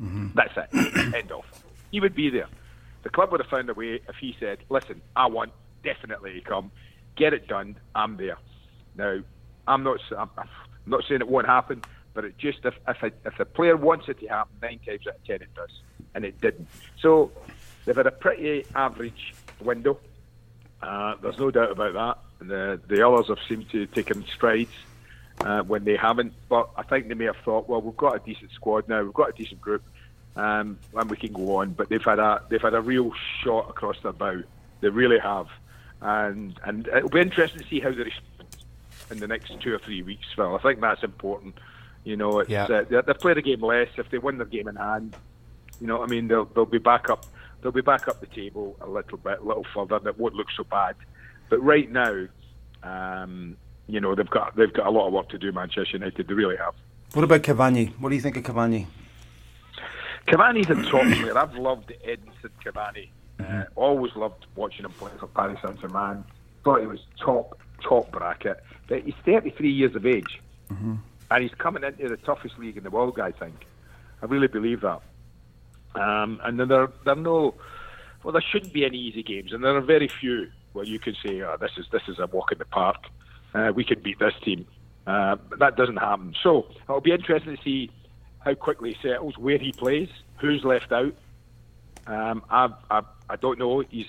Mm-hmm. 0.00 0.28
That's 0.34 0.56
it. 0.56 1.14
End 1.14 1.32
of. 1.32 1.44
He 1.90 2.00
would 2.00 2.14
be 2.14 2.30
there. 2.30 2.48
The 3.02 3.10
club 3.10 3.32
would 3.32 3.40
have 3.40 3.50
found 3.50 3.70
a 3.70 3.74
way 3.74 4.00
if 4.08 4.16
he 4.20 4.36
said, 4.38 4.58
"Listen, 4.68 5.00
I 5.16 5.26
want 5.26 5.52
definitely 5.82 6.34
to 6.34 6.40
come, 6.40 6.70
get 7.16 7.32
it 7.32 7.48
done. 7.48 7.76
I'm 7.94 8.16
there." 8.16 8.38
Now, 8.96 9.20
I'm 9.66 9.82
not. 9.82 10.00
I'm 10.16 10.28
not 10.86 11.04
saying 11.08 11.20
it 11.20 11.28
won't 11.28 11.46
happen, 11.46 11.82
but 12.14 12.24
it 12.24 12.36
just 12.38 12.64
if 12.64 12.74
if 12.86 13.02
a, 13.02 13.12
if 13.24 13.40
a 13.40 13.44
player 13.44 13.76
wants 13.76 14.08
it 14.08 14.20
to 14.20 14.26
happen, 14.26 14.54
nine 14.62 14.80
times 14.84 15.06
out 15.06 15.16
of 15.16 15.24
ten 15.24 15.36
it 15.36 15.54
does, 15.54 15.70
and 16.14 16.24
it 16.24 16.40
didn't. 16.40 16.68
So 17.00 17.30
they've 17.84 17.96
had 17.96 18.06
a 18.06 18.12
pretty 18.12 18.66
average 18.74 19.34
window. 19.60 19.98
Uh, 20.82 21.16
there's 21.22 21.38
no 21.38 21.50
doubt 21.50 21.72
about 21.72 21.94
that. 22.40 22.46
The 22.46 22.80
the 22.88 23.06
others 23.06 23.28
have 23.28 23.38
seemed 23.48 23.70
to 23.70 23.80
have 23.80 23.92
taken 23.92 24.24
strides 24.34 24.70
uh, 25.40 25.62
when 25.62 25.84
they 25.84 25.96
haven't. 25.96 26.32
But 26.48 26.70
I 26.76 26.82
think 26.82 27.08
they 27.08 27.14
may 27.14 27.26
have 27.26 27.36
thought, 27.44 27.68
well, 27.68 27.80
we've 27.80 27.96
got 27.96 28.16
a 28.16 28.18
decent 28.18 28.52
squad 28.52 28.88
now, 28.88 29.02
we've 29.02 29.12
got 29.12 29.30
a 29.30 29.32
decent 29.32 29.60
group 29.60 29.82
um, 30.38 30.78
and 30.94 31.10
we 31.10 31.16
can 31.16 31.32
go 31.32 31.56
on. 31.56 31.72
But 31.72 31.88
they've 31.88 32.02
had 32.02 32.18
a 32.18 32.42
they've 32.48 32.62
had 32.62 32.74
a 32.74 32.80
real 32.80 33.12
shot 33.42 33.68
across 33.68 33.96
their 34.02 34.12
bow. 34.12 34.42
They 34.80 34.88
really 34.88 35.18
have, 35.18 35.48
and 36.00 36.58
and 36.64 36.86
it'll 36.88 37.10
be 37.10 37.20
interesting 37.20 37.60
to 37.60 37.68
see 37.68 37.80
how 37.80 37.90
they 37.90 38.04
respond 38.04 38.56
in 39.10 39.18
the 39.18 39.26
next 39.26 39.60
two 39.60 39.74
or 39.74 39.78
three 39.78 40.02
weeks. 40.02 40.26
Phil, 40.34 40.54
I 40.54 40.62
think 40.62 40.80
that's 40.80 41.02
important. 41.02 41.56
You 42.04 42.16
know, 42.16 42.38
it's, 42.38 42.48
yeah. 42.48 42.64
uh, 42.64 42.84
they, 42.88 43.00
they've 43.02 43.18
played 43.18 43.36
a 43.36 43.42
game 43.42 43.62
less. 43.62 43.88
If 43.96 44.10
they 44.10 44.18
win 44.18 44.38
their 44.38 44.46
game 44.46 44.68
in 44.68 44.76
hand, 44.76 45.16
you 45.80 45.86
know, 45.86 45.98
what 45.98 46.08
I 46.08 46.10
mean, 46.10 46.28
they'll 46.28 46.46
they'll 46.46 46.64
be 46.64 46.78
back 46.78 47.10
up. 47.10 47.26
They'll 47.60 47.72
be 47.72 47.80
back 47.80 48.06
up 48.06 48.20
the 48.20 48.26
table 48.26 48.76
a 48.80 48.88
little 48.88 49.18
bit, 49.18 49.40
a 49.40 49.44
little 49.44 49.66
further. 49.74 49.98
That 49.98 50.18
won't 50.18 50.34
look 50.34 50.46
so 50.56 50.62
bad. 50.62 50.94
But 51.48 51.58
right 51.58 51.90
now, 51.90 52.28
um, 52.84 53.56
you 53.88 54.00
know, 54.00 54.14
they've 54.14 54.28
got 54.28 54.54
they've 54.56 54.72
got 54.72 54.86
a 54.86 54.90
lot 54.90 55.06
of 55.06 55.12
work 55.12 55.28
to 55.30 55.38
do. 55.38 55.50
Manchester 55.50 55.96
United, 55.96 56.28
they 56.28 56.34
really 56.34 56.56
have. 56.56 56.74
What 57.14 57.24
about 57.24 57.42
Cavani? 57.42 57.92
What 57.98 58.10
do 58.10 58.14
you 58.14 58.20
think 58.20 58.36
of 58.36 58.44
Cavani? 58.44 58.86
Cavani's 60.26 60.68
a 60.68 60.74
top 60.90 61.02
player. 61.02 61.36
I've 61.36 61.54
loved 61.54 61.92
Edinson 62.06 62.50
Cavani. 62.62 63.08
Uh, 63.40 63.64
always 63.76 64.14
loved 64.14 64.46
watching 64.56 64.84
him 64.84 64.92
play 64.92 65.10
for 65.18 65.26
Paris 65.28 65.58
Saint 65.64 65.80
Germain. 65.80 66.22
Thought 66.64 66.80
he 66.80 66.86
was 66.86 67.00
top, 67.18 67.58
top 67.82 68.10
bracket. 68.10 68.62
But 68.88 69.02
he's 69.04 69.14
33 69.24 69.70
years 69.70 69.94
of 69.94 70.04
age. 70.04 70.40
Mm-hmm. 70.70 70.96
And 71.30 71.42
he's 71.42 71.54
coming 71.54 71.82
into 71.82 72.08
the 72.08 72.16
toughest 72.18 72.58
league 72.58 72.76
in 72.76 72.84
the 72.84 72.90
world, 72.90 73.18
I 73.18 73.32
think. 73.32 73.66
I 74.22 74.26
really 74.26 74.48
believe 74.48 74.82
that. 74.82 75.00
Um, 75.94 76.40
and 76.44 76.60
then 76.60 76.68
there, 76.68 76.88
there 77.04 77.14
are 77.14 77.16
no, 77.16 77.54
well, 78.22 78.32
there 78.32 78.42
shouldn't 78.42 78.72
be 78.72 78.84
any 78.84 78.98
easy 78.98 79.22
games. 79.22 79.52
And 79.52 79.64
there 79.64 79.76
are 79.76 79.80
very 79.80 80.08
few 80.08 80.48
where 80.72 80.84
you 80.84 80.98
can 80.98 81.16
say, 81.24 81.40
oh, 81.42 81.56
this 81.58 81.72
is, 81.78 81.86
this 81.92 82.02
is 82.08 82.18
a 82.18 82.26
walk 82.26 82.52
in 82.52 82.58
the 82.58 82.64
park. 82.64 83.06
Uh, 83.54 83.72
we 83.74 83.84
can 83.84 84.00
beat 84.00 84.18
this 84.18 84.34
team. 84.44 84.66
Uh, 85.06 85.36
but 85.48 85.58
that 85.58 85.76
doesn't 85.76 85.96
happen. 85.96 86.34
So 86.42 86.66
it'll 86.84 87.00
be 87.00 87.12
interesting 87.12 87.56
to 87.56 87.62
see 87.62 87.90
how 88.40 88.54
quickly 88.54 88.92
he 88.92 89.08
settles, 89.08 89.38
where 89.38 89.58
he 89.58 89.72
plays, 89.72 90.08
who's 90.36 90.64
left 90.64 90.92
out. 90.92 91.14
Um, 92.06 92.42
I, 92.50 92.68
I, 92.90 93.02
I 93.28 93.36
don't 93.36 93.58
know. 93.58 93.80
He's 93.80 94.06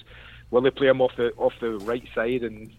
will 0.51 0.61
they 0.61 0.71
play 0.71 0.87
him 0.87 1.01
off 1.01 1.11
the 1.17 1.31
off 1.33 1.53
the 1.59 1.77
right 1.79 2.03
side 2.15 2.43
and 2.43 2.71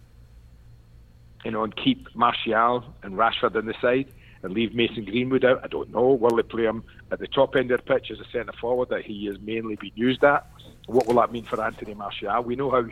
you 1.45 1.51
know 1.51 1.65
and 1.65 1.75
keep 1.77 2.15
Martial 2.15 2.85
and 3.03 3.15
Rashford 3.15 3.57
on 3.57 3.67
the 3.67 3.75
side 3.81 4.13
and 4.43 4.53
leave 4.53 4.75
Mason 4.75 5.05
Greenwood 5.05 5.45
out? 5.45 5.61
I 5.63 5.69
don't 5.69 5.91
know. 5.91 6.09
Will 6.09 6.37
they 6.37 6.43
play 6.43 6.65
him 6.65 6.85
at 7.11 7.19
the 7.19 7.27
top 7.27 7.57
end 7.57 7.71
of 7.71 7.85
the 7.85 7.95
pitch 7.95 8.11
as 8.11 8.19
a 8.21 8.31
centre 8.31 8.53
forward 8.61 8.89
that 8.91 9.05
he 9.05 9.27
has 9.27 9.39
mainly 9.41 9.77
been 9.77 9.93
used 9.95 10.25
at? 10.25 10.47
What 10.87 11.07
will 11.07 11.17
that 11.17 11.33
mean 11.33 11.45
for 11.45 11.63
Anthony 11.63 11.95
Martial? 11.95 12.43
We 12.43 12.57
know 12.57 12.71
how 12.71 12.85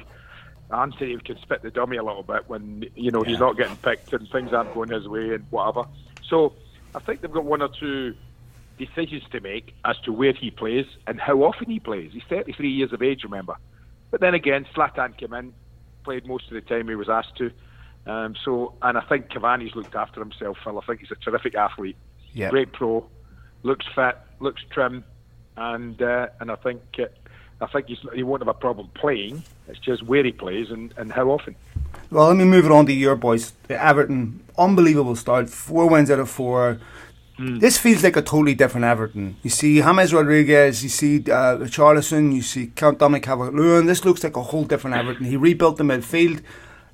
Anthony 0.71 1.17
can 1.19 1.39
spit 1.41 1.63
the 1.63 1.71
dummy 1.71 1.97
a 1.97 2.03
little 2.03 2.23
bit 2.23 2.49
when 2.49 2.85
you 2.95 3.11
know 3.11 3.23
yeah. 3.25 3.31
he's 3.31 3.39
not 3.39 3.57
getting 3.57 3.77
picked 3.77 4.13
and 4.13 4.29
things 4.31 4.53
aren't 4.53 4.75
going 4.75 4.91
his 4.91 5.09
way 5.09 5.35
and 5.35 5.45
whatever. 5.51 5.85
So 6.29 6.53
I 6.95 7.01
think 7.01 7.21
they've 7.21 7.33
got 7.33 7.45
one 7.45 7.63
or 7.63 7.69
two 7.69 8.15
decisions 8.79 9.25
to 9.33 9.41
make 9.41 9.75
as 9.85 9.99
to 10.01 10.13
where 10.13 10.33
he 10.33 10.51
plays 10.51 10.87
and 11.07 11.21
how 11.21 11.43
often 11.43 11.71
he 11.71 11.81
plays. 11.81 12.13
He's 12.13 12.23
33 12.29 12.71
years 12.71 12.93
of 12.93 13.03
age, 13.03 13.25
remember. 13.25 13.57
But 14.11 14.21
then 14.21 14.35
again, 14.35 14.67
Zlatan 14.75 15.17
came 15.17 15.35
in, 15.35 15.53
played 16.05 16.27
most 16.27 16.47
of 16.49 16.55
the 16.55 16.61
time 16.61 16.89
he 16.89 16.95
was 16.95 17.09
asked 17.09 17.37
to. 17.37 17.51
Um, 18.07 18.35
so, 18.43 18.75
and 18.81 18.97
I 18.97 19.03
think 19.03 19.29
Cavani's 19.29 19.75
looked 19.75 19.95
after 19.95 20.21
himself, 20.21 20.57
Phil. 20.65 20.79
I 20.79 20.87
think 20.87 21.01
he's 21.01 21.11
a 21.11 21.17
terrific 21.17 21.55
athlete, 21.55 21.97
yep. 22.33 22.51
great 22.51 22.73
pro, 22.73 23.07
looks 23.63 23.85
fit, 23.95 24.17
looks 24.41 24.63
trim, 24.71 25.05
and 25.57 26.01
uh, 26.01 26.29
and 26.41 26.51
I 26.51 26.57
think 26.57 26.81
uh, 26.99 27.07
I 27.61 27.67
think 27.67 27.87
he's, 27.87 27.99
he 28.15 28.23
won't 28.23 28.41
have 28.41 28.49
a 28.49 28.55
problem 28.55 28.89
playing. 28.95 29.43
It's 29.67 29.81
just 29.81 30.03
where 30.05 30.23
he 30.23 30.33
plays 30.33 30.71
and, 30.71 30.95
and 30.97 31.13
how 31.13 31.29
often. 31.31 31.57
Well, 32.11 32.29
let 32.29 32.37
me 32.37 32.45
move 32.45 32.65
it 32.65 32.73
on 32.73 32.87
to 32.87 32.93
your 32.93 33.17
boys. 33.17 33.53
Everton, 33.69 34.41
unbelievable 34.57 35.17
start, 35.17 35.51
four 35.51 35.89
wins 35.89 36.11
out 36.11 36.21
of 36.21 36.31
four. 36.31 36.79
Mm. 37.39 37.61
This 37.61 37.79
feels 37.79 38.03
like 38.03 38.17
a 38.17 38.23
totally 38.23 38.55
different 38.55 38.85
Everton. 38.85 39.37
You 39.43 39.51
see 39.51 39.81
James 39.81 40.13
Rodriguez, 40.13 40.83
you 40.83 40.89
see 40.89 41.19
uh, 41.19 41.59
Richarlison, 41.59 42.35
you 42.35 42.43
see 42.43 42.69
Count 42.75 42.99
Dominic 42.99 43.25
Calvert-Lewin. 43.25 43.87
This 43.87 44.05
looks 44.05 44.25
like 44.25 44.37
a 44.37 44.43
whole 44.43 44.65
different 44.65 44.97
Everton. 44.97 45.27
He 45.27 45.37
rebuilt 45.37 45.77
the 45.77 45.85
midfield. 45.85 46.43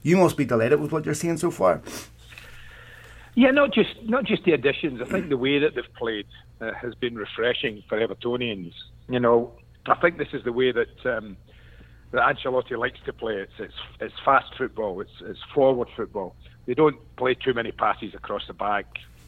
You 0.03 0.17
must 0.19 0.37
be 0.37 0.45
delighted 0.45 0.81
with 0.81 0.93
what 0.93 1.07
you're 1.07 1.15
seeing 1.15 1.39
so 1.39 1.51
far. 1.51 1.81
Yeah, 3.35 3.51
not 3.51 3.73
just 3.73 4.03
not 4.03 4.25
just 4.25 4.45
the 4.45 4.53
additions. 4.53 5.01
I 5.01 5.07
think 5.07 5.29
the 5.29 5.37
way 5.37 5.59
that 5.59 5.75
they've 5.75 5.95
played 5.95 6.27
uh, 6.61 6.73
has 6.73 6.95
been 6.95 7.17
refreshing 7.17 7.83
for 7.89 7.99
Evertonians. 7.99 8.75
You 9.09 9.21
know, 9.21 9.53
I 9.87 9.95
think 9.97 10.19
this 10.19 10.33
is 10.33 10.45
the 10.45 10.53
way 10.53 10.73
that 10.73 11.07
um, 11.07 11.37
that 12.13 12.23
Ancelotti 12.23 12.79
likes 12.79 13.01
to 13.05 13.13
play. 13.13 13.35
It's 13.35 13.53
it's 13.59 13.75
it's 14.01 14.15
fast 14.25 14.55
football. 14.57 15.01
It's 15.01 15.13
it's 15.21 15.43
forward 15.55 15.89
football. 15.97 16.35
They 16.67 16.75
don't 16.75 16.97
play 17.17 17.35
too 17.35 17.53
many 17.53 17.73
passes 17.73 18.15
across 18.15 18.47
the 18.47 18.55
back, 18.55 18.87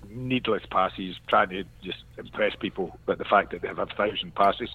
needless 0.08 0.62
passes, 0.70 1.16
trying 1.26 1.50
to 1.50 1.64
just 1.82 2.02
impress 2.16 2.54
people. 2.56 2.98
But 3.04 3.18
the 3.18 3.24
fact 3.24 3.50
that 3.50 3.62
they 3.62 3.68
have 3.68 3.78
a 3.78 3.86
thousand 3.86 4.34
passes, 4.34 4.70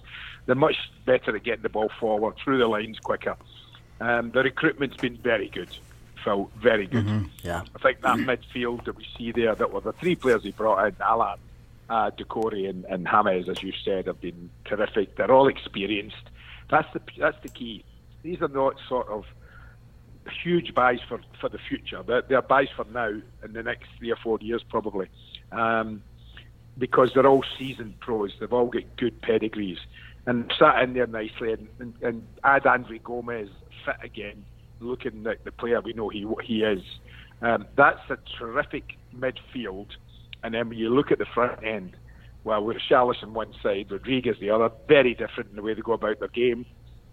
they're 0.46 0.54
much 0.54 0.76
better 1.04 1.34
at 1.34 1.42
getting 1.42 1.62
the 1.62 1.68
ball 1.68 1.90
forward 1.98 2.36
through 2.36 2.58
the 2.58 2.68
lines 2.68 2.98
quicker. 3.00 3.36
Um, 4.00 4.30
the 4.30 4.42
recruitment's 4.42 4.96
been 4.96 5.16
very 5.16 5.48
good. 5.48 5.68
Phil, 6.22 6.50
very 6.56 6.86
good. 6.86 7.04
Mm-hmm. 7.04 7.26
Yeah, 7.42 7.62
I 7.74 7.78
think 7.78 8.00
that 8.02 8.16
midfield 8.16 8.84
that 8.84 8.96
we 8.96 9.06
see 9.16 9.32
there, 9.32 9.54
that 9.54 9.72
were 9.72 9.80
the 9.80 9.92
three 9.92 10.14
players 10.14 10.44
he 10.44 10.52
brought 10.52 10.86
in, 10.86 10.96
Allan, 11.00 11.38
uh, 11.92 12.10
Doucouré 12.10 12.70
and, 12.70 12.86
and 12.86 13.06
James, 13.06 13.48
as 13.50 13.62
you 13.62 13.72
said, 13.84 14.06
have 14.06 14.20
been 14.20 14.48
terrific. 14.64 15.16
They're 15.16 15.30
all 15.30 15.48
experienced. 15.48 16.30
That's 16.70 16.88
the 16.94 17.00
that's 17.18 17.36
the 17.42 17.50
key. 17.50 17.84
These 18.22 18.40
are 18.40 18.48
not 18.48 18.76
sort 18.88 19.08
of 19.08 19.24
huge 20.42 20.72
buys 20.74 21.00
for, 21.06 21.20
for 21.38 21.50
the 21.50 21.58
future. 21.68 22.02
They're, 22.06 22.22
they're 22.22 22.42
buys 22.42 22.68
for 22.74 22.86
now 22.86 23.10
in 23.44 23.52
the 23.52 23.62
next 23.62 23.88
three 23.98 24.10
or 24.10 24.16
four 24.22 24.38
years 24.40 24.62
probably, 24.70 25.08
um, 25.50 26.02
because 26.78 27.10
they're 27.12 27.26
all 27.26 27.44
seasoned 27.58 28.00
pros. 28.00 28.32
They've 28.40 28.52
all 28.52 28.68
got 28.68 28.84
good 28.96 29.20
pedigrees 29.20 29.78
and 30.26 30.50
sat 30.58 30.82
in 30.82 30.94
there 30.94 31.08
nicely. 31.08 31.52
And, 31.52 31.68
and, 31.78 31.94
and 32.00 32.26
add 32.42 32.66
Andre 32.66 33.00
Gomes 33.00 33.50
fit 33.84 33.96
again, 34.02 34.44
looking 34.80 35.24
like 35.24 35.44
the 35.44 35.52
player 35.52 35.80
we 35.82 35.92
know 35.92 36.08
he 36.08 36.26
he 36.42 36.62
is. 36.62 36.82
Um, 37.42 37.66
that's 37.76 38.08
a 38.08 38.16
terrific 38.38 38.96
midfield 39.14 39.88
and 40.42 40.54
then 40.54 40.68
when 40.68 40.78
you 40.78 40.90
look 40.90 41.12
at 41.12 41.18
the 41.18 41.26
front 41.26 41.64
end, 41.64 41.96
well, 42.44 42.64
with 42.64 42.78
Richarlison 42.78 43.28
one 43.28 43.54
side, 43.62 43.90
Rodriguez 43.90 44.36
the 44.40 44.50
other, 44.50 44.70
very 44.88 45.14
different 45.14 45.50
in 45.50 45.56
the 45.56 45.62
way 45.62 45.74
they 45.74 45.80
go 45.80 45.92
about 45.92 46.18
their 46.18 46.28
game. 46.28 46.66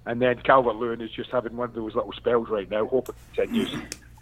And 0.06 0.22
then 0.22 0.40
Calvert 0.42 0.76
Lewin 0.76 1.02
is 1.02 1.12
just 1.12 1.30
having 1.30 1.56
one 1.56 1.70
of 1.70 1.76
those 1.76 1.94
little 1.94 2.14
spells 2.14 2.50
right 2.50 2.70
now, 2.70 2.88
hope 2.88 3.10
it 3.10 3.16
continues, 3.36 3.76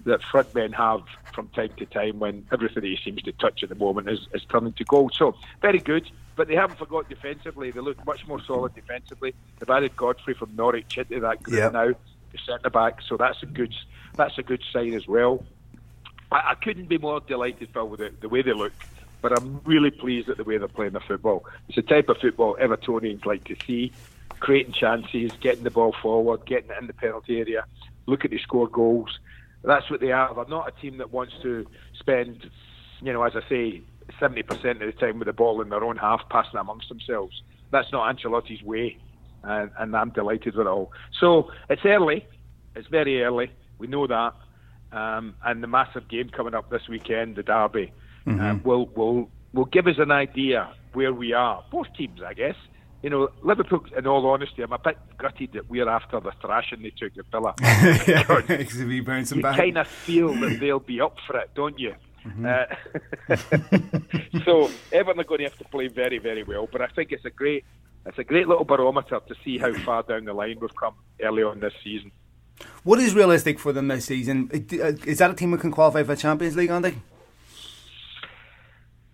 that 0.05 0.21
front 0.21 0.53
men 0.53 0.73
have 0.73 1.01
from 1.33 1.47
time 1.49 1.69
to 1.77 1.85
time 1.85 2.19
when 2.19 2.45
everything 2.51 2.83
he 2.83 2.97
seems 3.03 3.21
to 3.21 3.31
touch 3.33 3.63
at 3.63 3.69
the 3.69 3.75
moment 3.75 4.09
is, 4.09 4.27
is 4.33 4.43
turning 4.49 4.73
to 4.73 4.83
gold. 4.83 5.13
So, 5.15 5.35
very 5.61 5.79
good. 5.79 6.09
But 6.35 6.47
they 6.47 6.55
haven't 6.55 6.77
forgot 6.77 7.09
defensively. 7.09 7.71
They 7.71 7.79
look 7.79 8.05
much 8.05 8.27
more 8.27 8.39
solid 8.43 8.75
defensively. 8.75 9.33
They've 9.57 9.69
added 9.69 9.95
Godfrey 9.95 10.35
from 10.35 10.55
Norwich 10.55 10.97
into 10.97 11.19
that 11.21 11.41
group 11.41 11.57
yep. 11.57 11.73
now, 11.73 11.87
the 11.87 12.37
centre 12.45 12.69
back. 12.69 13.01
So 13.01 13.17
that's 13.17 13.41
a 13.41 13.47
good 13.47 13.73
that's 14.15 14.37
a 14.37 14.43
good 14.43 14.63
sign 14.71 14.93
as 14.93 15.07
well. 15.07 15.43
I, 16.31 16.51
I 16.51 16.55
couldn't 16.55 16.89
be 16.89 16.99
more 16.99 17.21
delighted, 17.21 17.69
Phil, 17.73 17.89
with 17.89 18.01
the, 18.01 18.13
the 18.19 18.29
way 18.29 18.43
they 18.43 18.53
look 18.53 18.73
but 19.21 19.31
I'm 19.37 19.61
really 19.65 19.91
pleased 19.91 20.29
at 20.29 20.37
the 20.37 20.43
way 20.43 20.57
they're 20.57 20.67
playing 20.67 20.93
the 20.93 20.99
football. 20.99 21.45
It's 21.67 21.75
the 21.75 21.81
type 21.81 22.09
of 22.09 22.17
football 22.17 22.57
Evertonians 22.61 23.25
like 23.25 23.43
to 23.45 23.55
see, 23.65 23.91
creating 24.39 24.73
chances, 24.73 25.31
getting 25.41 25.63
the 25.63 25.71
ball 25.71 25.95
forward, 26.01 26.45
getting 26.45 26.69
it 26.69 26.77
in 26.79 26.87
the 26.87 26.93
penalty 26.93 27.39
area, 27.39 27.65
looking 28.05 28.31
to 28.31 28.39
score 28.39 28.67
goals. 28.67 29.19
That's 29.63 29.89
what 29.89 29.99
they 29.99 30.11
are. 30.11 30.33
They're 30.33 30.45
not 30.45 30.67
a 30.67 30.81
team 30.81 30.97
that 30.97 31.11
wants 31.11 31.33
to 31.41 31.65
spend, 31.99 32.49
you 33.01 33.11
know, 33.11 33.23
as 33.23 33.33
I 33.35 33.47
say, 33.49 33.81
70% 34.19 34.49
of 34.53 34.79
the 34.79 34.93
time 34.93 35.19
with 35.19 35.25
the 35.25 35.33
ball 35.33 35.61
in 35.61 35.69
their 35.69 35.83
own 35.83 35.97
half, 35.97 36.21
passing 36.29 36.59
amongst 36.59 36.89
themselves. 36.89 37.41
That's 37.71 37.91
not 37.91 38.15
Ancelotti's 38.15 38.63
way, 38.63 38.97
and, 39.43 39.71
and 39.77 39.95
I'm 39.95 40.11
delighted 40.11 40.55
with 40.55 40.67
it 40.67 40.69
all. 40.69 40.91
So 41.19 41.51
it's 41.69 41.83
early. 41.85 42.25
It's 42.75 42.87
very 42.87 43.23
early. 43.23 43.51
We 43.79 43.87
know 43.87 44.07
that. 44.07 44.33
Um, 44.91 45.35
and 45.43 45.61
the 45.61 45.67
massive 45.67 46.07
game 46.07 46.29
coming 46.29 46.53
up 46.53 46.69
this 46.69 46.87
weekend, 46.87 47.35
the 47.35 47.43
derby 47.43 47.91
mm-hmm. 48.27 48.39
uh, 48.39 48.55
will 48.63 48.87
will 48.95 49.29
will 49.53 49.65
give 49.65 49.87
us 49.87 49.95
an 49.97 50.11
idea 50.11 50.73
where 50.93 51.13
we 51.13 51.33
are. 51.33 51.63
Both 51.71 51.87
teams, 51.97 52.21
I 52.21 52.33
guess. 52.33 52.55
You 53.03 53.09
know, 53.11 53.29
Liverpool. 53.43 53.85
In 53.95 54.07
all 54.07 54.25
honesty, 54.27 54.63
I'm 54.63 54.73
a 54.73 54.79
bit 54.79 54.97
gutted 55.17 55.53
that 55.53 55.69
we're 55.69 55.87
after 55.87 56.19
the 56.19 56.31
thrashing 56.41 56.81
they 56.81 56.91
took 56.91 57.13
at 57.17 57.25
Villa. 57.31 57.53
you 59.37 59.41
kind 59.43 59.77
of 59.77 59.87
feel 59.87 60.33
that 60.33 60.57
they'll 60.59 60.79
be 60.79 60.99
up 60.99 61.17
for 61.25 61.37
it, 61.37 61.51
don't 61.55 61.79
you? 61.79 61.93
Mm-hmm. 62.25 62.45
Uh, 62.45 64.41
so 64.43 64.69
Everton 64.91 65.21
are 65.21 65.23
going 65.23 65.39
to 65.39 65.45
have 65.45 65.57
to 65.59 65.63
play 65.65 65.87
very, 65.87 66.17
very 66.17 66.43
well. 66.43 66.67
But 66.69 66.81
I 66.81 66.87
think 66.87 67.11
it's 67.11 67.23
a 67.25 67.29
great, 67.29 67.63
it's 68.05 68.17
a 68.17 68.23
great 68.23 68.47
little 68.47 68.65
barometer 68.65 69.19
to 69.25 69.35
see 69.45 69.57
how 69.57 69.73
far 69.73 70.03
down 70.03 70.25
the 70.25 70.33
line 70.33 70.57
we've 70.59 70.75
come 70.75 70.95
early 71.21 71.43
on 71.43 71.59
this 71.59 71.73
season. 71.83 72.11
What 72.83 72.99
is 72.99 73.13
realistic 73.13 73.59
for 73.59 73.71
them 73.71 73.87
this 73.87 74.05
season? 74.05 74.49
Is 74.51 75.19
that 75.19 75.31
a 75.31 75.33
team 75.35 75.51
that 75.51 75.61
can 75.61 75.71
qualify 75.71 76.01
for 76.01 76.15
the 76.15 76.21
Champions 76.21 76.55
League, 76.55 76.71
Andy? 76.71 76.95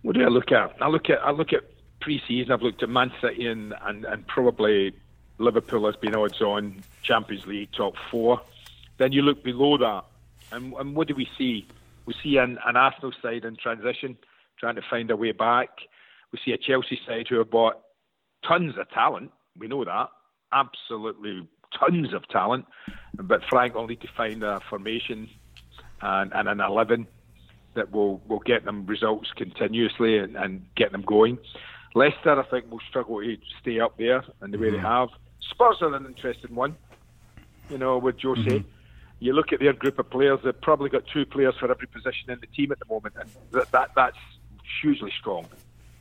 What 0.03 0.15
do 0.15 0.23
I 0.23 0.27
look 0.27 0.51
at? 0.51 0.75
I 0.81 0.87
look 0.89 1.09
at 1.09 1.19
I 1.25 1.31
look 1.31 1.53
at 1.53 1.63
pre-season. 2.01 2.51
I've 2.51 2.61
looked 2.61 2.83
at 2.83 2.89
Man 2.89 3.11
City 3.21 3.47
and, 3.47 3.73
and, 3.81 4.03
and 4.05 4.27
probably 4.27 4.93
Liverpool 5.37 5.85
has 5.85 5.95
been 5.95 6.15
odds 6.15 6.41
on 6.41 6.83
Champions 7.01 7.47
League 7.47 7.69
top 7.75 7.95
four. 8.11 8.41
Then 8.97 9.13
you 9.13 9.21
look 9.21 9.43
below 9.43 9.77
that, 9.77 10.03
and, 10.51 10.73
and 10.73 10.95
what 10.95 11.07
do 11.07 11.15
we 11.15 11.27
see? 11.37 11.65
We 12.05 12.13
see 12.21 12.37
an, 12.37 12.59
an 12.65 12.75
Arsenal 12.75 13.13
side 13.21 13.45
in 13.45 13.55
transition, 13.55 14.17
trying 14.59 14.75
to 14.75 14.81
find 14.87 15.09
a 15.09 15.15
way 15.15 15.31
back. 15.31 15.69
We 16.31 16.39
see 16.43 16.51
a 16.51 16.57
Chelsea 16.57 16.99
side 17.07 17.27
who 17.29 17.37
have 17.37 17.49
bought 17.49 17.81
tons 18.45 18.77
of 18.77 18.89
talent. 18.89 19.31
We 19.57 19.67
know 19.67 19.85
that, 19.85 20.09
absolutely 20.51 21.47
tons 21.79 22.13
of 22.13 22.27
talent. 22.27 22.65
But 23.15 23.41
Frank 23.49 23.73
will 23.73 23.87
need 23.87 24.01
to 24.01 24.09
find 24.17 24.43
a 24.43 24.59
formation 24.69 25.29
and, 26.01 26.33
and 26.33 26.49
an 26.49 26.59
eleven 26.59 27.07
that 27.75 27.91
will 27.91 28.21
will 28.27 28.39
get 28.39 28.65
them 28.65 28.85
results 28.85 29.31
continuously 29.35 30.17
and, 30.17 30.35
and 30.35 30.65
get 30.75 30.91
them 30.91 31.01
going. 31.01 31.37
Leicester, 31.95 32.39
I 32.39 32.43
think, 32.43 32.71
will 32.71 32.79
struggle 32.89 33.21
to 33.21 33.37
stay 33.61 33.79
up 33.79 33.97
there 33.97 34.23
in 34.41 34.51
the 34.51 34.57
way 34.57 34.67
mm-hmm. 34.67 34.77
they 34.77 34.81
have. 34.81 35.09
Spurs 35.49 35.77
are 35.81 35.93
an 35.93 36.05
interesting 36.05 36.55
one, 36.55 36.75
you 37.69 37.77
know, 37.77 37.97
with 37.97 38.19
Jose. 38.21 38.41
Mm-hmm. 38.41 38.67
You 39.19 39.33
look 39.33 39.53
at 39.53 39.59
their 39.59 39.73
group 39.73 39.99
of 39.99 40.09
players; 40.09 40.39
they've 40.43 40.59
probably 40.61 40.89
got 40.89 41.03
two 41.11 41.25
players 41.25 41.55
for 41.59 41.69
every 41.69 41.87
position 41.87 42.29
in 42.29 42.39
the 42.39 42.47
team 42.47 42.71
at 42.71 42.79
the 42.79 42.85
moment, 42.85 43.15
and 43.19 43.29
that, 43.51 43.71
that 43.71 43.91
that's 43.95 44.17
hugely 44.81 45.11
strong. 45.19 45.47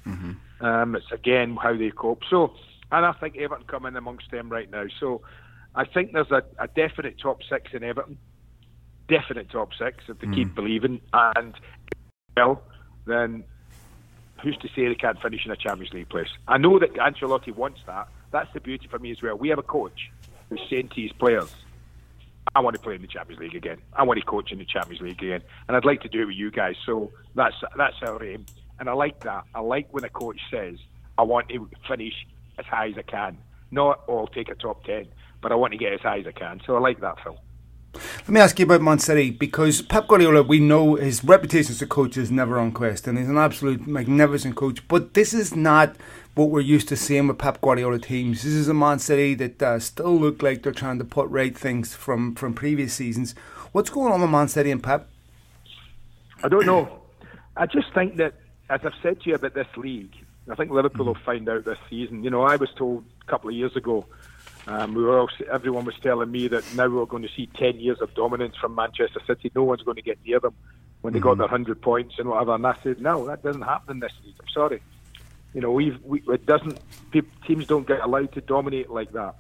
Mm-hmm. 0.07 0.65
Um, 0.65 0.97
it's 0.97 1.13
again 1.13 1.57
how 1.57 1.77
they 1.77 1.91
cope. 1.91 2.23
So, 2.29 2.55
and 2.91 3.05
I 3.05 3.13
think 3.13 3.37
Everton 3.37 3.67
come 3.67 3.87
in 3.87 3.97
amongst 3.97 4.31
them 4.31 4.49
right 4.49 4.71
now. 4.71 4.87
So, 4.99 5.21
I 5.75 5.85
think 5.85 6.13
there's 6.13 6.31
a, 6.31 6.43
a 6.59 6.69
definite 6.69 7.19
top 7.21 7.41
six 7.49 7.73
in 7.75 7.85
Everton 7.85 8.19
definite 9.13 9.51
top 9.51 9.71
six 9.79 10.05
if 10.09 10.19
they 10.21 10.27
mm. 10.27 10.35
keep 10.35 10.55
believing. 10.55 11.01
And 11.13 11.55
well, 12.37 12.63
then 13.07 13.45
who's 14.43 14.57
to 14.59 14.69
say 14.69 14.89
they 14.89 14.95
can't 14.95 15.21
finish 15.21 15.45
in 15.45 15.53
a 15.53 15.57
Champions 15.57 15.93
League 15.93 16.09
place? 16.09 16.29
I 16.49 16.57
know 16.59 16.79
that 16.79 16.95
Ancelotti 16.95 17.55
wants 17.55 17.81
that. 17.87 18.09
That's 18.31 18.53
the 18.55 18.61
beauty 18.61 18.89
for 18.89 18.99
me 18.99 19.11
as 19.11 19.21
well. 19.23 19.37
We 19.37 19.51
have 19.51 19.59
a 19.59 19.63
coach 19.63 20.11
who's 20.49 20.63
saying 20.71 20.89
to 20.95 21.03
his 21.03 21.13
players, 21.13 21.55
I 22.55 22.61
want 22.61 22.75
to 22.75 22.83
play 22.83 22.95
in 22.95 23.03
the 23.03 23.07
Champions 23.07 23.41
League 23.41 23.55
again. 23.55 23.79
I 23.93 24.03
want 24.03 24.19
to 24.19 24.27
coach 24.27 24.51
in 24.51 24.59
the 24.59 24.65
Champions 24.65 25.03
League 25.03 25.23
again, 25.23 25.43
and 25.69 25.77
I'd 25.77 25.85
like 25.85 26.01
to 26.03 26.09
do 26.09 26.23
it 26.23 26.27
with 26.27 26.37
you 26.37 26.51
guys. 26.51 26.75
So 26.85 27.13
that's 27.35 27.55
that's 27.77 27.97
our 28.03 28.23
aim, 28.25 28.47
and 28.81 28.89
I 28.89 28.95
like 28.95 29.21
that. 29.21 29.45
I 29.55 29.61
like 29.61 29.89
when 29.93 30.05
a 30.05 30.09
coach 30.09 30.41
says, 30.51 30.77
"I 31.17 31.23
want 31.23 31.51
to 31.51 31.69
finish 31.87 32.15
as 32.59 32.67
high 32.67 32.89
as 32.89 32.99
I 32.99 33.03
can." 33.03 33.39
Not, 33.71 34.01
"Oh, 34.09 34.19
I'll 34.19 34.27
take 34.27 34.49
a 34.49 34.55
top 34.55 34.85
10, 34.85 35.07
but 35.41 35.53
I 35.53 35.55
want 35.55 35.73
to 35.73 35.79
get 35.79 35.93
as 35.93 36.01
high 36.01 36.19
as 36.19 36.27
I 36.27 36.33
can. 36.33 36.61
So 36.67 36.75
I 36.77 36.81
like 36.81 37.01
that, 37.01 37.23
Phil. 37.23 37.39
Let 37.95 38.29
me 38.29 38.41
ask 38.41 38.59
you 38.59 38.65
about 38.65 38.81
Man 38.81 38.99
City 38.99 39.31
because 39.31 39.83
Pep 39.83 40.09
Guardiola, 40.09 40.43
we 40.43 40.61
know 40.61 40.95
his 40.95 41.23
reputation 41.23 41.73
as 41.73 41.83
a 41.83 41.87
coach 41.87 42.17
is 42.17 42.31
never 42.31 42.59
on 42.59 42.73
question. 42.73 43.17
He's 43.17 43.29
an 43.29 43.37
absolute 43.37 43.87
magnificent 43.87 44.57
coach, 44.57 44.87
but 44.89 45.15
this 45.15 45.35
is 45.35 45.55
not 45.55 45.97
what 46.35 46.49
we're 46.49 46.61
used 46.61 46.89
to 46.89 46.97
seeing 46.97 47.29
with 47.29 47.39
Pep 47.39 47.61
Guardiola 47.61 47.99
teams. 47.99 48.43
This 48.43 48.55
is 48.55 48.69
a 48.69 48.75
Man 48.75 48.99
City 48.99 49.35
that 49.35 49.63
uh, 49.63 49.79
still 49.79 50.19
look 50.19 50.43
like 50.43 50.63
they're 50.63 50.73
trying 50.73 50.99
to 50.99 51.05
put 51.05 51.29
right 51.29 51.57
things 51.57 51.95
from, 51.95 52.35
from 52.35 52.55
previous 52.55 52.95
seasons. 52.95 53.35
What's 53.73 53.91
going 53.91 54.13
on 54.13 54.23
with 54.23 54.31
Man 54.31 54.49
City 54.49 54.71
and 54.71 54.83
Pep? 54.83 55.09
I 56.43 56.49
don't 56.49 56.67
know. 56.67 57.03
I 57.57 57.67
just 57.67 57.93
think 57.93 58.17
that, 58.17 58.35
as 58.71 58.81
I've 58.85 58.93
said 59.03 59.21
to 59.21 59.29
you 59.29 59.35
about 59.35 59.53
this 59.53 59.69
league, 59.77 60.15
I 60.51 60.55
think 60.55 60.71
Liverpool 60.71 61.07
will 61.07 61.19
find 61.27 61.49
out 61.49 61.67
this 61.67 61.79
season. 61.91 62.25
You 62.25 62.31
know, 62.31 62.43
I 62.43 62.57
was 62.57 62.71
told 62.77 63.05
a 63.21 63.31
couple 63.31 63.51
of 63.51 63.55
years 63.55 63.77
ago, 63.77 64.07
um, 64.67 64.95
we 64.95 65.03
were 65.03 65.27
everyone 65.51 65.85
was 65.85 65.97
telling 66.01 66.31
me 66.31 66.49
that 66.49 66.65
now 66.75 66.89
we're 66.89 67.05
going 67.07 67.25
to 67.25 67.29
see 67.37 67.49
10 67.59 67.81
years 67.81 68.01
of 68.01 68.15
dominance 68.15 68.57
from 68.57 68.75
Manchester 68.75 69.21
City. 69.27 69.51
No 69.55 69.65
one's 69.65 69.83
going 69.83 69.97
to 69.97 70.03
get 70.03 70.19
near 70.25 70.39
them 70.39 70.55
when 71.01 71.13
they 71.13 71.19
mm-hmm. 71.19 71.29
got 71.29 71.39
their 71.39 71.47
100 71.47 71.83
points 71.83 72.15
and 72.19 72.29
whatever. 72.29 72.55
And 72.55 72.67
I 72.67 72.77
said, 72.83 73.01
no, 73.01 73.27
that 73.27 73.43
doesn't 73.43 73.63
happen 73.63 73.97
in 73.97 74.01
this 74.01 74.13
league. 74.25 74.37
I'm 74.41 74.49
sorry. 74.49 74.81
You 75.53 75.61
know, 75.61 75.73
we've, 75.73 76.01
we, 76.03 76.23
it 76.29 76.47
doesn't, 76.47 76.79
teams 77.47 77.67
don't 77.67 77.87
get 77.87 78.01
allowed 78.01 78.33
to 78.33 78.41
dominate 78.41 78.89
like 78.89 79.13
that. 79.13 79.35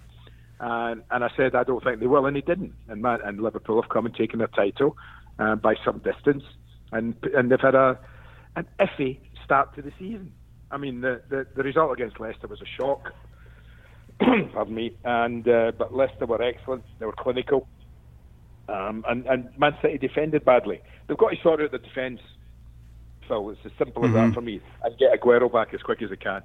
And, 0.61 1.03
and 1.11 1.25
I 1.25 1.31
said, 1.37 1.55
I 1.55 1.65
don't 1.65 1.83
think 1.83 2.01
they 2.01 2.07
will, 2.07 2.27
and 2.27 2.37
they 2.37 2.41
didn't. 2.41 2.75
And, 2.89 3.01
Man, 3.01 3.21
and 3.25 3.41
Liverpool 3.41 3.81
have 3.81 3.89
come 3.89 4.07
and 4.07 4.15
taken 4.15 4.41
their 4.41 4.49
title 4.49 4.97
uh, 5.39 5.57
by 5.57 5.77
some 5.85 5.99
distance. 5.99 6.45
And, 6.91 7.15
and 7.35 7.51
they've 7.51 7.61
had 7.61 7.75
a, 7.75 7.99
an 8.57 8.67
iffy 8.79 9.19
start 9.45 9.75
to 9.77 9.83
the 9.83 9.93
season. 9.99 10.33
I 10.71 10.77
mean, 10.77 11.01
the, 11.01 11.23
the, 11.29 11.47
the 11.55 11.63
result 11.63 11.93
against 11.93 12.21
Leicester 12.21 12.47
was 12.49 12.61
a 12.61 12.67
shock. 12.67 13.13
Pardon 14.53 14.75
me. 14.75 14.97
And 15.05 15.47
uh, 15.49 15.73
but 15.77 15.95
Leicester 15.95 16.27
were 16.27 16.43
excellent. 16.43 16.85
They 16.99 17.07
were 17.07 17.13
clinical. 17.13 17.67
Um, 18.69 19.05
and, 19.09 19.27
and 19.27 19.59
Man 19.59 19.77
City 19.83 19.99
defended 19.99 20.45
badly. 20.45 20.81
They've 21.07 21.17
got 21.17 21.31
to 21.31 21.37
sort 21.43 21.61
out 21.61 21.73
the 21.73 21.79
defence, 21.79 22.21
Phil. 23.29 23.51
It's 23.51 23.61
as 23.65 23.73
simple 23.77 24.03
mm-hmm. 24.03 24.15
as 24.15 24.15
that 24.15 24.25
mm-hmm. 24.27 24.35
for 24.35 24.41
me. 24.41 24.61
And 24.83 24.97
get 24.99 25.19
Aguero 25.21 25.53
back 25.53 25.75
as 25.75 25.83
quick 25.83 26.01
as 26.03 26.11
they 26.11 26.17
can. 26.17 26.43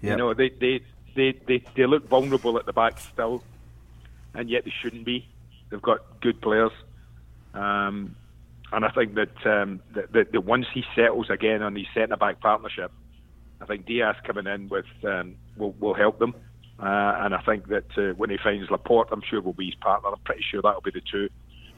Yep. 0.00 0.10
You 0.10 0.16
know, 0.16 0.34
they, 0.34 0.48
they, 0.48 0.80
they, 1.14 1.38
they, 1.46 1.64
they 1.76 1.86
look 1.86 2.08
vulnerable 2.08 2.58
at 2.58 2.66
the 2.66 2.72
back 2.72 2.98
still, 2.98 3.42
and 4.34 4.48
yet 4.48 4.64
they 4.64 4.72
shouldn't 4.82 5.04
be. 5.04 5.28
They've 5.70 5.82
got 5.82 6.20
good 6.20 6.40
players. 6.40 6.72
Um, 7.54 8.16
and 8.72 8.84
I 8.84 8.90
think 8.90 9.14
that, 9.14 9.46
um, 9.46 9.80
that, 9.94 10.12
that, 10.12 10.32
that 10.32 10.40
once 10.42 10.66
he 10.72 10.84
settles 10.94 11.30
again 11.30 11.62
on 11.62 11.74
his 11.74 11.86
centre 11.94 12.16
back 12.16 12.40
partnership, 12.40 12.92
I 13.60 13.66
think 13.66 13.86
Dias 13.86 14.16
coming 14.24 14.46
in 14.46 14.68
with 14.68 14.86
um, 15.04 15.34
will 15.56 15.72
will 15.80 15.94
help 15.94 16.18
them. 16.18 16.34
Uh, 16.80 17.18
and 17.20 17.34
I 17.34 17.40
think 17.40 17.68
that 17.68 17.98
uh, 17.98 18.14
when 18.14 18.30
he 18.30 18.36
finds 18.36 18.70
Laporte, 18.70 19.08
I'm 19.10 19.22
sure 19.22 19.40
will 19.40 19.52
be 19.52 19.66
his 19.66 19.74
partner. 19.74 20.10
I'm 20.10 20.20
pretty 20.24 20.44
sure 20.48 20.62
that'll 20.62 20.80
be 20.80 20.92
the 20.92 21.00
two. 21.00 21.28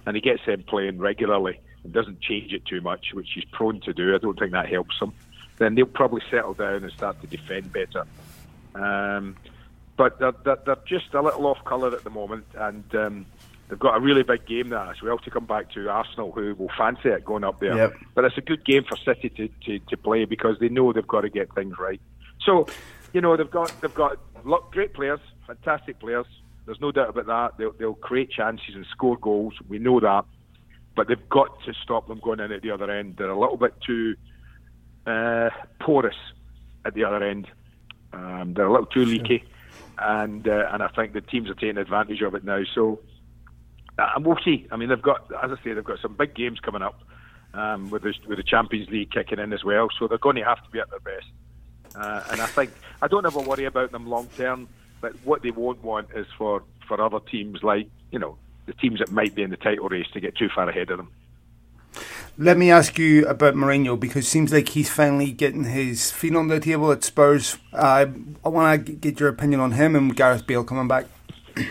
And 0.07 0.15
he 0.15 0.21
gets 0.21 0.45
them 0.47 0.63
playing 0.63 0.99
regularly 0.99 1.59
and 1.85 1.93
doesn't 1.93 2.21
change 2.21 2.53
it 2.53 2.67
too 2.67 2.81
much, 2.81 3.15
which 3.15 3.29
he's 3.35 3.45
prone 3.45 3.81
to 3.83 3.93
do. 3.93 4.15
I 4.15 4.19
don't 4.19 4.39
think 4.39 4.53
that 4.53 4.69
helps 4.69 4.99
them. 4.99 5.13
Then 5.59 5.75
they'll 5.75 5.87
probably 5.87 6.23
settle 6.31 6.55
down 6.55 6.85
and 6.85 6.93
start 6.93 7.21
to 7.21 7.27
defend 7.27 7.73
better. 7.73 8.05
Um, 8.75 9.37
but 9.97 10.19
they're, 10.19 10.33
they're, 10.45 10.59
they're, 10.65 10.79
just 10.87 11.13
a 11.15 11.21
little 11.21 11.47
off 11.47 11.63
colour 11.65 11.95
at 11.95 12.05
the 12.05 12.11
moment, 12.11 12.47
and 12.55 12.95
um, 12.95 13.27
they've 13.69 13.79
got 13.79 13.97
a 13.97 14.01
really 14.01 14.23
big 14.23 14.47
game 14.47 14.71
there 14.71 14.91
as 14.91 15.03
well 15.03 15.19
to 15.19 15.31
come 15.31 15.45
back 15.45 15.71
to 15.73 15.91
Arsenal, 15.91 16.33
who 16.33 16.55
will 16.55 16.71
fancy 16.77 17.11
it 17.11 17.25
going 17.25 17.45
up 17.45 17.61
there. 17.61 17.77
Yep. 17.77 17.97
But 18.15 18.25
it's 18.25 18.39
a 18.39 18.43
good 18.43 18.65
game 18.65 18.85
for 18.85 18.97
City 18.97 19.29
to, 19.31 19.49
to, 19.67 19.79
to 19.79 19.97
play 19.97 20.25
because 20.25 20.59
they 20.59 20.69
know 20.69 20.93
they've 20.93 21.07
got 21.07 21.23
to 21.23 21.29
get 21.29 21.55
things 21.55 21.77
right. 21.79 22.01
So, 22.45 22.67
you 23.13 23.21
know, 23.21 23.37
they've 23.37 23.51
got 23.51 23.79
they've 23.81 23.95
got 23.95 24.19
great 24.71 24.95
players, 24.95 25.21
fantastic 25.47 26.01
players. 26.01 26.27
There's 26.67 26.81
no 26.81 26.93
doubt 26.93 27.11
about 27.11 27.27
that. 27.27 27.59
They'll, 27.59 27.73
they'll 27.73 27.95
create 27.95 28.31
chances 28.31 28.75
and 28.75 28.87
score 28.91 29.17
goals. 29.17 29.55
We 29.69 29.79
know 29.79 30.01
that, 30.01 30.25
but 30.95 31.09
they've 31.09 31.29
got 31.29 31.63
to 31.65 31.73
stop 31.83 32.09
them 32.09 32.21
going 32.21 32.41
in 32.41 32.53
at 32.53 32.63
the 32.63 32.71
other 32.71 32.91
end. 32.91 33.17
They're 33.17 33.31
a 33.31 33.39
little 33.39 33.57
bit 33.57 33.75
too 33.85 34.15
uh, 35.07 35.51
porous 35.81 36.17
at 36.85 36.95
the 36.95 37.05
other 37.05 37.25
end. 37.25 37.49
Um, 38.13 38.55
they're 38.55 38.67
a 38.67 38.71
little 38.71 38.87
too 38.87 39.05
leaky, 39.05 39.45
and 39.99 40.47
uh, 40.47 40.69
and 40.73 40.83
I 40.83 40.89
think 40.89 41.13
the 41.13 41.21
teams 41.21 41.49
are 41.49 41.55
taking 41.55 41.79
advantage 41.79 42.23
of 42.23 42.35
it 42.35 42.45
now. 42.45 42.63
So 42.75 43.01
uh, 44.01 44.13
and 44.17 44.25
we'll 44.25 44.39
see. 44.45 44.67
I 44.71 44.77
mean, 44.77 44.89
they've 44.89 45.01
got, 45.01 45.31
as 45.43 45.51
I 45.51 45.63
say, 45.63 45.73
they've 45.73 45.85
got 45.85 46.01
some 46.01 46.15
big 46.15 46.35
games 46.35 46.59
coming 46.61 46.83
up 46.83 47.01
um, 47.53 47.91
with 47.91 48.03
the 48.03 48.15
with 48.27 48.39
the 48.39 48.45
Champions 48.45 48.89
League 48.89 49.11
kicking 49.11 49.39
in 49.39 49.53
as 49.53 49.63
well. 49.63 49.89
So 49.99 50.09
they're 50.09 50.19
going 50.19 50.37
to 50.37 50.45
have 50.45 50.63
to 50.65 50.71
be 50.71 50.81
at 50.81 50.91
their 50.91 51.01
best. 51.01 51.27
Uh, 51.95 52.23
and 52.31 52.41
I 52.41 52.47
think 52.47 52.71
I 53.03 53.09
don't 53.09 53.27
ever 53.27 53.41
worry 53.41 53.65
about 53.65 53.93
them 53.93 54.09
long 54.09 54.29
term. 54.37 54.69
But 55.01 55.15
what 55.25 55.43
they 55.43 55.51
won't 55.51 55.83
want 55.83 56.09
is 56.15 56.27
for 56.37 56.63
for 56.87 57.01
other 57.01 57.21
teams 57.21 57.63
like 57.63 57.89
you 58.11 58.19
know 58.19 58.37
the 58.67 58.75
teams 58.75 58.99
that 58.99 59.11
might 59.11 59.35
be 59.35 59.43
in 59.43 59.51
the 59.51 59.57
title 59.57 59.89
race 59.89 60.07
to 60.13 60.21
get 60.21 60.37
too 60.37 60.49
far 60.55 60.69
ahead 60.69 60.91
of 60.91 60.99
them. 60.99 61.11
Let 62.39 62.57
me 62.57 62.71
ask 62.71 62.99
you 62.99 63.27
about 63.27 63.55
Mourinho 63.55 63.99
because 63.99 64.25
it 64.25 64.29
seems 64.29 64.53
like 64.53 64.69
he's 64.69 64.89
finally 64.89 65.33
getting 65.33 65.65
his 65.65 66.11
feet 66.11 66.35
on 66.37 66.49
the 66.49 66.61
table 66.61 66.93
at 66.93 67.03
Spurs. 67.05 67.59
Uh, 67.73 68.07
I 68.45 68.49
want 68.49 68.87
to 68.87 68.93
get 68.93 69.19
your 69.19 69.29
opinion 69.29 69.61
on 69.61 69.73
him 69.73 69.97
and 69.97 70.15
Gareth 70.15 70.47
Bale 70.47 70.65
coming 70.65 70.89
back. 70.89 71.07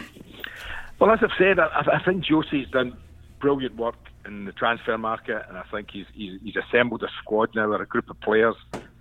Well, 1.00 1.12
as 1.12 1.20
I've 1.22 1.30
said, 1.38 1.60
I, 1.60 1.86
I 1.94 2.04
think 2.04 2.26
Jose's 2.26 2.70
done 2.72 2.98
brilliant 3.40 3.78
work 3.78 3.96
in 4.26 4.44
the 4.44 4.52
transfer 4.52 4.98
market, 4.98 5.46
and 5.48 5.58
I 5.58 5.64
think 5.72 5.92
he's, 5.92 6.06
he's, 6.14 6.42
he's 6.44 6.58
assembled 6.58 7.04
a 7.04 7.08
squad 7.22 7.56
now, 7.56 7.72
or 7.72 7.82
a 7.82 7.86
group 7.86 8.10
of 8.10 8.20
players. 8.20 8.56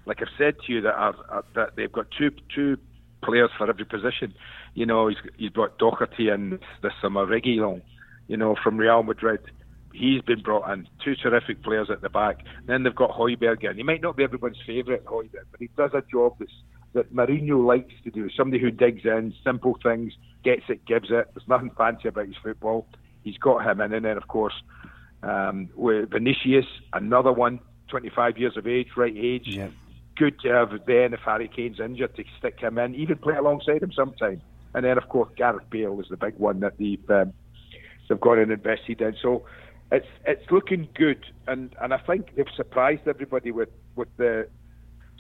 Like 0.09 0.23
I've 0.23 0.29
said 0.37 0.57
to 0.67 0.73
you, 0.73 0.81
that 0.81 0.95
are, 0.95 1.15
are 1.29 1.45
that 1.55 1.77
they've 1.77 1.93
got 1.93 2.07
two 2.17 2.31
two 2.55 2.79
players 3.23 3.51
for 3.57 3.69
every 3.69 3.85
position. 3.85 4.35
You 4.75 4.87
know, 4.87 5.09
he's 5.09 5.19
he's 5.37 5.51
brought 5.51 5.79
Doherty 5.79 6.29
in 6.29 6.59
this 6.83 6.93
summer, 7.01 7.27
Reguilon, 7.27 7.83
you 8.27 8.37
know, 8.37 8.57
from 8.63 8.79
Real 8.79 9.03
Madrid. 9.03 9.41
He's 9.93 10.23
been 10.23 10.43
brought 10.43 10.71
in. 10.71 10.89
Two 11.05 11.15
terrific 11.15 11.63
players 11.63 11.89
at 11.91 12.01
the 12.01 12.09
back. 12.09 12.45
Then 12.67 12.83
they've 12.83 12.95
got 12.95 13.11
Højbjerg 13.11 13.69
in. 13.69 13.77
He 13.77 13.83
might 13.83 14.03
not 14.03 14.17
be 14.17 14.25
everyone's 14.25 14.59
favourite, 14.67 15.05
Højbjerg, 15.05 15.47
but 15.51 15.61
he 15.61 15.69
does 15.77 15.91
a 15.95 16.03
job 16.11 16.37
that's 16.39 16.53
that 16.95 17.15
Mourinho 17.15 17.65
likes 17.65 17.93
to 18.05 18.11
do. 18.11 18.31
Somebody 18.31 18.63
who 18.63 18.71
digs 18.71 19.05
in, 19.05 19.35
simple 19.45 19.79
things, 19.83 20.15
gets 20.43 20.63
it, 20.69 20.85
gives 20.87 21.11
it. 21.11 21.29
There's 21.35 21.49
nothing 21.49 21.71
fancy 21.77 22.09
about 22.09 22.27
his 22.27 22.37
football. 22.43 22.87
He's 23.25 23.37
got 23.37 23.67
him 23.67 23.81
in, 23.83 23.93
and 23.93 24.05
then 24.05 24.17
of 24.17 24.27
course 24.29 24.55
um, 25.23 25.69
with 25.75 26.11
Vinicius, 26.11 26.67
another 26.93 27.33
one, 27.33 27.61
25 27.89 28.39
years 28.39 28.57
of 28.57 28.67
age, 28.67 28.89
right 28.97 29.15
age. 29.17 29.45
Yeah. 29.47 29.69
Good 30.19 30.41
to 30.41 30.49
have 30.49 30.71
then 30.87 31.15
if 31.15 31.21
Harry 31.25 31.49
Kane's 31.49 31.79
injured 31.81 32.17
to 32.17 32.25
stick 32.39 32.59
him 32.61 32.77
in, 32.79 32.95
even 32.97 33.19
play 33.19 33.37
alongside 33.37 33.83
him 33.83 33.93
sometime. 33.93 34.43
And 34.75 34.85
then 34.85 34.99
of 34.99 35.09
course 35.09 35.31
Gareth 35.37 35.71
Bale 35.71 35.99
is 36.01 36.07
the 36.11 36.17
big 36.17 36.37
one 36.39 36.61
that 36.61 36.77
they've 36.79 37.11
um, 37.11 37.33
they've 38.09 38.21
gone 38.21 38.39
and 38.39 38.51
invested 38.51 39.01
in. 39.01 39.15
So 39.23 39.45
it's 39.93 40.07
it's 40.27 40.51
looking 40.51 40.89
good, 40.95 41.25
and 41.47 41.75
and 41.81 41.95
I 41.95 41.99
think 41.99 42.35
they've 42.37 42.47
surprised 42.57 43.07
everybody 43.07 43.53
with 43.53 43.71
with 43.97 44.09
the 44.17 44.49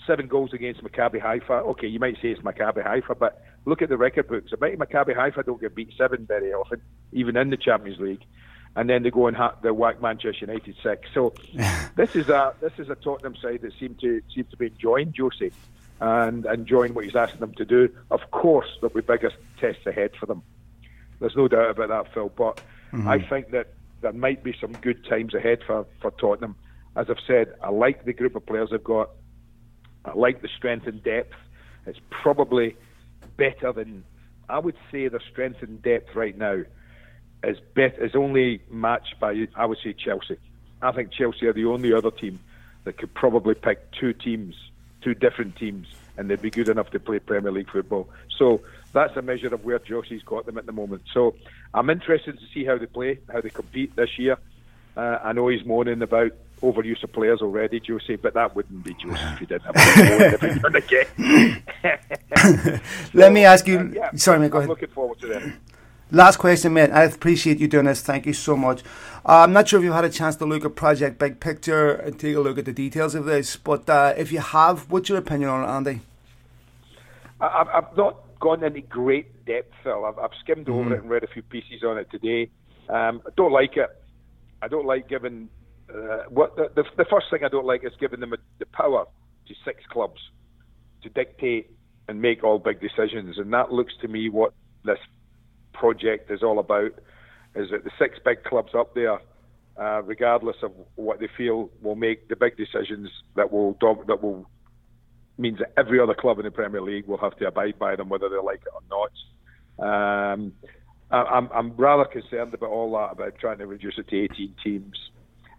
seven 0.06 0.26
goals 0.26 0.52
against 0.52 0.82
Maccabi 0.82 1.20
Haifa. 1.20 1.52
Okay, 1.52 1.86
you 1.86 1.98
might 1.98 2.16
say 2.16 2.28
it's 2.28 2.40
Maccabi 2.42 2.84
Haifa, 2.84 3.14
but 3.14 3.42
look 3.66 3.82
at 3.82 3.88
the 3.88 3.96
record 3.96 4.28
books. 4.28 4.50
I 4.52 4.56
bet 4.56 4.78
Maccabi 4.78 5.14
Haifa 5.14 5.44
don't 5.44 5.60
get 5.60 5.74
beat 5.74 5.92
seven 5.96 6.26
very 6.26 6.52
often, 6.52 6.80
even 7.12 7.36
in 7.36 7.50
the 7.50 7.56
Champions 7.56 8.00
League. 8.00 8.24
And 8.78 8.88
then 8.88 9.02
they 9.02 9.10
go 9.10 9.26
and 9.26 9.36
ha- 9.36 9.56
they 9.60 9.72
whack 9.72 10.00
Manchester 10.00 10.46
United 10.46 10.76
six. 10.80 11.08
So 11.12 11.34
this 11.96 12.14
is 12.14 12.28
a 12.28 12.54
this 12.60 12.74
is 12.78 12.88
a 12.88 12.94
Tottenham 12.94 13.34
side 13.34 13.62
that 13.62 13.72
seem 13.76 13.96
to 13.96 14.22
seem 14.32 14.44
to 14.44 14.56
be 14.56 14.66
enjoying 14.66 15.12
Josie 15.12 15.50
and 16.00 16.46
enjoying 16.46 16.94
what 16.94 17.04
he's 17.04 17.16
asking 17.16 17.40
them 17.40 17.54
to 17.54 17.64
do. 17.64 17.92
Of 18.12 18.30
course, 18.30 18.68
there'll 18.80 18.94
be 18.94 19.00
bigger 19.00 19.32
tests 19.58 19.84
ahead 19.84 20.12
for 20.14 20.26
them. 20.26 20.44
There's 21.18 21.34
no 21.34 21.48
doubt 21.48 21.70
about 21.70 21.88
that, 21.88 22.14
Phil. 22.14 22.28
But 22.28 22.60
mm-hmm. 22.92 23.08
I 23.08 23.18
think 23.18 23.50
that 23.50 23.74
there 24.00 24.12
might 24.12 24.44
be 24.44 24.54
some 24.60 24.74
good 24.74 25.04
times 25.04 25.34
ahead 25.34 25.64
for, 25.66 25.84
for 26.00 26.12
Tottenham. 26.12 26.54
As 26.94 27.10
I've 27.10 27.18
said, 27.26 27.54
I 27.60 27.70
like 27.70 28.04
the 28.04 28.12
group 28.12 28.36
of 28.36 28.46
players 28.46 28.70
they've 28.70 28.84
got. 28.84 29.10
I 30.04 30.12
like 30.12 30.40
the 30.40 30.48
strength 30.56 30.86
and 30.86 31.02
depth. 31.02 31.34
It's 31.84 31.98
probably 32.10 32.76
better 33.36 33.72
than 33.72 34.04
I 34.48 34.60
would 34.60 34.76
say 34.92 35.08
their 35.08 35.22
strength 35.32 35.64
and 35.64 35.82
depth 35.82 36.14
right 36.14 36.38
now 36.38 36.62
is 37.44 37.58
bet 37.74 37.98
is 37.98 38.14
only 38.14 38.60
matched 38.70 39.18
by 39.20 39.46
I 39.54 39.66
would 39.66 39.78
say 39.82 39.92
Chelsea. 39.92 40.36
I 40.82 40.92
think 40.92 41.12
Chelsea 41.12 41.46
are 41.46 41.52
the 41.52 41.64
only 41.66 41.92
other 41.92 42.10
team 42.10 42.38
that 42.84 42.98
could 42.98 43.12
probably 43.14 43.54
pick 43.54 43.90
two 43.92 44.12
teams, 44.12 44.54
two 45.02 45.14
different 45.14 45.56
teams, 45.56 45.86
and 46.16 46.30
they'd 46.30 46.40
be 46.42 46.50
good 46.50 46.68
enough 46.68 46.90
to 46.90 47.00
play 47.00 47.18
Premier 47.18 47.50
League 47.50 47.70
football. 47.70 48.08
So 48.36 48.60
that's 48.92 49.16
a 49.16 49.22
measure 49.22 49.52
of 49.52 49.64
where 49.64 49.78
Josie's 49.78 50.22
got 50.22 50.46
them 50.46 50.56
at 50.58 50.66
the 50.66 50.72
moment. 50.72 51.02
So 51.12 51.34
I'm 51.74 51.90
interested 51.90 52.38
to 52.38 52.46
see 52.54 52.64
how 52.64 52.78
they 52.78 52.86
play, 52.86 53.18
how 53.32 53.40
they 53.40 53.50
compete 53.50 53.94
this 53.96 54.18
year. 54.18 54.38
Uh, 54.96 55.18
I 55.22 55.32
know 55.32 55.48
he's 55.48 55.64
moaning 55.64 56.02
about 56.02 56.32
overuse 56.62 57.02
of 57.04 57.12
players 57.12 57.40
already, 57.40 57.78
Josie, 57.80 58.16
but 58.16 58.34
that 58.34 58.56
wouldn't 58.56 58.82
be 58.82 58.94
Josie 58.94 59.20
if 59.20 59.38
he 59.38 59.46
didn't 59.46 59.62
have 59.62 60.74
again. 60.74 61.62
Let 63.14 63.32
me 63.32 63.44
ask 63.44 63.66
you. 63.66 63.78
Uh, 63.78 63.84
yeah, 63.92 64.10
sorry, 64.14 64.40
mate, 64.40 64.50
go 64.50 64.58
I'm 64.58 64.62
ahead. 64.62 64.68
looking 64.70 64.88
forward 64.88 65.20
to 65.20 65.26
that. 65.28 65.42
Last 66.10 66.38
question, 66.38 66.72
mate. 66.72 66.90
I 66.90 67.04
appreciate 67.04 67.58
you 67.58 67.68
doing 67.68 67.84
this. 67.84 68.00
Thank 68.00 68.24
you 68.24 68.32
so 68.32 68.56
much. 68.56 68.82
Uh, 69.26 69.40
I'm 69.40 69.52
not 69.52 69.68
sure 69.68 69.78
if 69.78 69.84
you've 69.84 69.94
had 69.94 70.06
a 70.06 70.10
chance 70.10 70.36
to 70.36 70.46
look 70.46 70.64
at 70.64 70.74
Project 70.74 71.18
Big 71.18 71.38
Picture 71.38 71.90
and 71.92 72.18
take 72.18 72.34
a 72.34 72.40
look 72.40 72.56
at 72.56 72.64
the 72.64 72.72
details 72.72 73.14
of 73.14 73.26
this, 73.26 73.56
but 73.56 73.88
uh, 73.90 74.14
if 74.16 74.32
you 74.32 74.38
have, 74.38 74.90
what's 74.90 75.10
your 75.10 75.18
opinion 75.18 75.50
on 75.50 75.64
it, 75.64 75.66
Andy? 75.66 76.00
I, 77.42 77.66
I've 77.74 77.94
not 77.94 78.16
gone 78.40 78.64
into 78.64 78.80
great 78.80 79.44
depth, 79.44 79.74
Phil. 79.84 80.06
I've, 80.06 80.18
I've 80.18 80.30
skimmed 80.40 80.66
mm-hmm. 80.66 80.78
over 80.78 80.94
it 80.94 81.02
and 81.02 81.10
read 81.10 81.24
a 81.24 81.26
few 81.26 81.42
pieces 81.42 81.82
on 81.84 81.98
it 81.98 82.10
today. 82.10 82.48
Um, 82.88 83.20
I 83.26 83.30
don't 83.36 83.52
like 83.52 83.76
it. 83.76 83.90
I 84.62 84.68
don't 84.68 84.86
like 84.86 85.10
giving 85.10 85.50
uh, 85.94 86.24
what 86.30 86.56
the, 86.56 86.70
the, 86.74 86.84
the 86.96 87.04
first 87.04 87.26
thing 87.30 87.44
I 87.44 87.48
don't 87.48 87.66
like 87.66 87.84
is 87.84 87.92
giving 88.00 88.20
them 88.20 88.32
a, 88.32 88.38
the 88.58 88.66
power 88.66 89.04
to 89.46 89.54
six 89.62 89.82
clubs 89.90 90.20
to 91.02 91.10
dictate 91.10 91.70
and 92.08 92.22
make 92.22 92.42
all 92.42 92.58
big 92.58 92.80
decisions, 92.80 93.36
and 93.36 93.52
that 93.52 93.72
looks 93.72 93.92
to 94.00 94.08
me 94.08 94.30
what 94.30 94.54
this 94.84 94.98
project 95.78 96.30
is 96.30 96.42
all 96.42 96.58
about. 96.58 96.92
Is 97.54 97.70
that 97.70 97.84
the 97.84 97.90
six 97.98 98.18
big 98.24 98.44
clubs 98.44 98.72
up 98.74 98.94
there, 98.94 99.18
uh, 99.80 100.02
regardless 100.02 100.56
of 100.62 100.72
what 100.96 101.18
they 101.20 101.28
feel, 101.36 101.70
will 101.82 101.96
make 101.96 102.28
the 102.28 102.36
big 102.36 102.56
decisions 102.56 103.08
that 103.36 103.50
will 103.50 103.76
that 104.06 104.22
will 104.22 104.46
means 105.38 105.58
that 105.58 105.72
every 105.76 106.00
other 106.00 106.14
club 106.14 106.38
in 106.38 106.44
the 106.44 106.50
Premier 106.50 106.82
League 106.82 107.06
will 107.06 107.18
have 107.18 107.36
to 107.38 107.46
abide 107.46 107.78
by 107.78 107.96
them, 107.96 108.08
whether 108.08 108.28
they 108.28 108.36
like 108.36 108.60
it 108.66 108.72
or 108.74 108.82
not. 108.90 110.34
Um, 110.34 110.52
I'm, 111.10 111.48
I'm 111.54 111.72
rather 111.76 112.04
concerned 112.04 112.52
about 112.52 112.70
all 112.70 112.92
that, 112.92 113.12
about 113.12 113.38
trying 113.38 113.58
to 113.58 113.66
reduce 113.66 113.96
it 113.98 114.08
to 114.08 114.24
18 114.24 114.54
teams. 114.62 115.10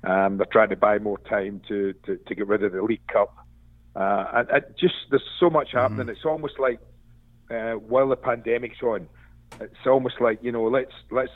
Um, 0.03 0.37
they're 0.37 0.45
trying 0.51 0.69
to 0.69 0.75
buy 0.75 0.99
more 0.99 1.17
time 1.17 1.61
to, 1.69 1.93
to, 2.05 2.17
to 2.17 2.35
get 2.35 2.47
rid 2.47 2.63
of 2.63 2.73
the 2.73 2.81
League 2.81 3.07
Cup. 3.11 3.35
Uh, 3.95 4.25
and 4.33 4.49
it 4.49 4.75
just 4.79 4.93
there's 5.09 5.23
so 5.39 5.49
much 5.49 5.69
happening. 5.73 6.01
Mm-hmm. 6.01 6.09
It's 6.09 6.25
almost 6.25 6.59
like 6.59 6.79
uh, 7.49 7.73
while 7.73 8.07
the 8.07 8.15
pandemic's 8.15 8.81
on, 8.83 9.07
it's 9.59 9.85
almost 9.85 10.21
like 10.21 10.39
you 10.41 10.51
know 10.51 10.63
let's 10.63 10.93
let's 11.11 11.31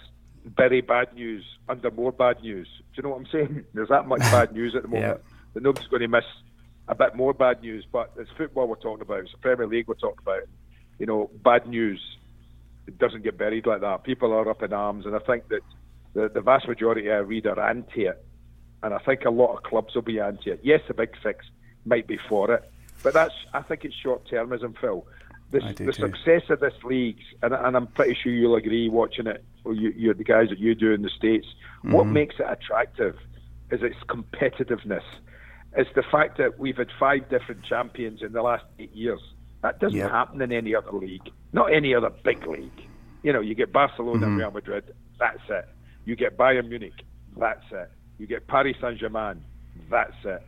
bury 0.45 0.81
bad 0.81 1.13
news 1.13 1.43
under 1.69 1.91
more 1.91 2.11
bad 2.11 2.41
news. 2.41 2.67
Do 2.77 2.83
you 2.97 3.03
know 3.03 3.09
what 3.09 3.19
I'm 3.19 3.27
saying? 3.31 3.65
There's 3.73 3.89
that 3.89 4.07
much 4.07 4.19
bad 4.19 4.53
news 4.53 4.75
at 4.75 4.83
the 4.83 4.87
moment 4.89 5.21
yeah. 5.21 5.31
that 5.53 5.63
nobody's 5.63 5.87
going 5.87 6.01
to 6.01 6.07
miss 6.07 6.25
a 6.87 6.95
bit 6.95 7.15
more 7.15 7.33
bad 7.33 7.61
news. 7.61 7.85
But 7.91 8.11
it's 8.17 8.29
football 8.37 8.67
we're 8.67 8.75
talking 8.75 9.01
about. 9.01 9.19
It's 9.19 9.31
the 9.31 9.37
Premier 9.37 9.67
League 9.67 9.87
we're 9.87 9.95
talking 9.95 10.21
about. 10.21 10.43
You 10.99 11.05
know, 11.05 11.29
bad 11.43 11.67
news 11.67 11.99
it 12.87 12.97
doesn't 12.97 13.23
get 13.23 13.37
buried 13.37 13.65
like 13.65 13.81
that. 13.81 14.03
People 14.03 14.33
are 14.33 14.49
up 14.49 14.61
in 14.63 14.73
arms, 14.73 15.05
and 15.05 15.15
I 15.15 15.19
think 15.19 15.47
that 15.49 15.61
the, 16.13 16.29
the 16.29 16.41
vast 16.41 16.67
majority 16.67 17.09
I 17.11 17.17
read 17.17 17.47
are 17.47 17.59
anti 17.59 18.07
it, 18.07 18.23
and 18.81 18.93
I 18.93 18.99
think 18.99 19.25
a 19.25 19.29
lot 19.29 19.55
of 19.55 19.63
clubs 19.63 19.95
will 19.95 20.01
be 20.01 20.19
anti 20.19 20.51
it. 20.51 20.59
Yes, 20.63 20.81
the 20.87 20.93
big 20.93 21.09
six 21.23 21.45
might 21.85 22.07
be 22.07 22.19
for 22.29 22.51
it, 22.51 22.69
but 23.01 23.13
that's 23.13 23.33
I 23.53 23.61
think 23.61 23.85
it's 23.85 23.95
short 23.95 24.27
termism, 24.27 24.77
Phil. 24.79 25.05
This, 25.53 25.63
the 25.77 25.93
success 25.93 26.49
of 26.49 26.59
this 26.61 26.73
league, 26.83 27.19
and, 27.43 27.53
and, 27.53 27.77
I'm 27.77 27.85
pretty 27.85 28.17
sure 28.21 28.31
you'll 28.31 28.55
agree 28.55 28.89
watching 28.89 29.27
it, 29.27 29.45
or 29.63 29.73
you, 29.75 29.93
you're 29.95 30.15
the 30.15 30.23
guys 30.23 30.49
that 30.49 30.57
you 30.57 30.73
do 30.73 30.91
in 30.91 31.03
the 31.03 31.11
states. 31.11 31.45
Mm-hmm. 31.79 31.91
What 31.93 32.07
makes 32.07 32.35
it 32.39 32.47
attractive 32.49 33.15
is 33.69 33.81
its 33.83 33.97
competitiveness. 34.09 35.03
It's 35.75 35.89
the 35.95 36.03
fact 36.11 36.39
that 36.39 36.57
we've 36.57 36.77
had 36.77 36.89
five 36.99 37.29
different 37.29 37.63
champions 37.65 38.23
in 38.23 38.33
the 38.33 38.41
last 38.41 38.63
eight 38.79 38.95
years. 38.95 39.21
That 39.61 39.79
doesn't 39.79 39.97
yep. 39.97 40.09
happen 40.09 40.41
in 40.41 40.51
any 40.51 40.73
other 40.73 40.91
league, 40.91 41.29
not 41.53 41.71
any 41.71 41.93
other 41.93 42.09
big 42.09 42.45
league. 42.47 42.81
You 43.21 43.31
know, 43.31 43.39
you 43.39 43.53
get 43.53 43.71
Barcelona 43.71 44.21
mm-hmm. 44.21 44.25
and 44.25 44.37
Real 44.39 44.51
Madrid, 44.51 44.93
that's 45.19 45.39
it. 45.49 45.69
You 46.05 46.15
get 46.15 46.35
Bayern 46.35 46.67
Munich, 46.67 47.03
that's 47.37 47.63
it. 47.71 47.91
You 48.17 48.25
get 48.25 48.47
Paris 48.47 48.75
Saint 48.81 48.99
Germain, 48.99 49.43
that's 49.89 50.15
it. 50.25 50.41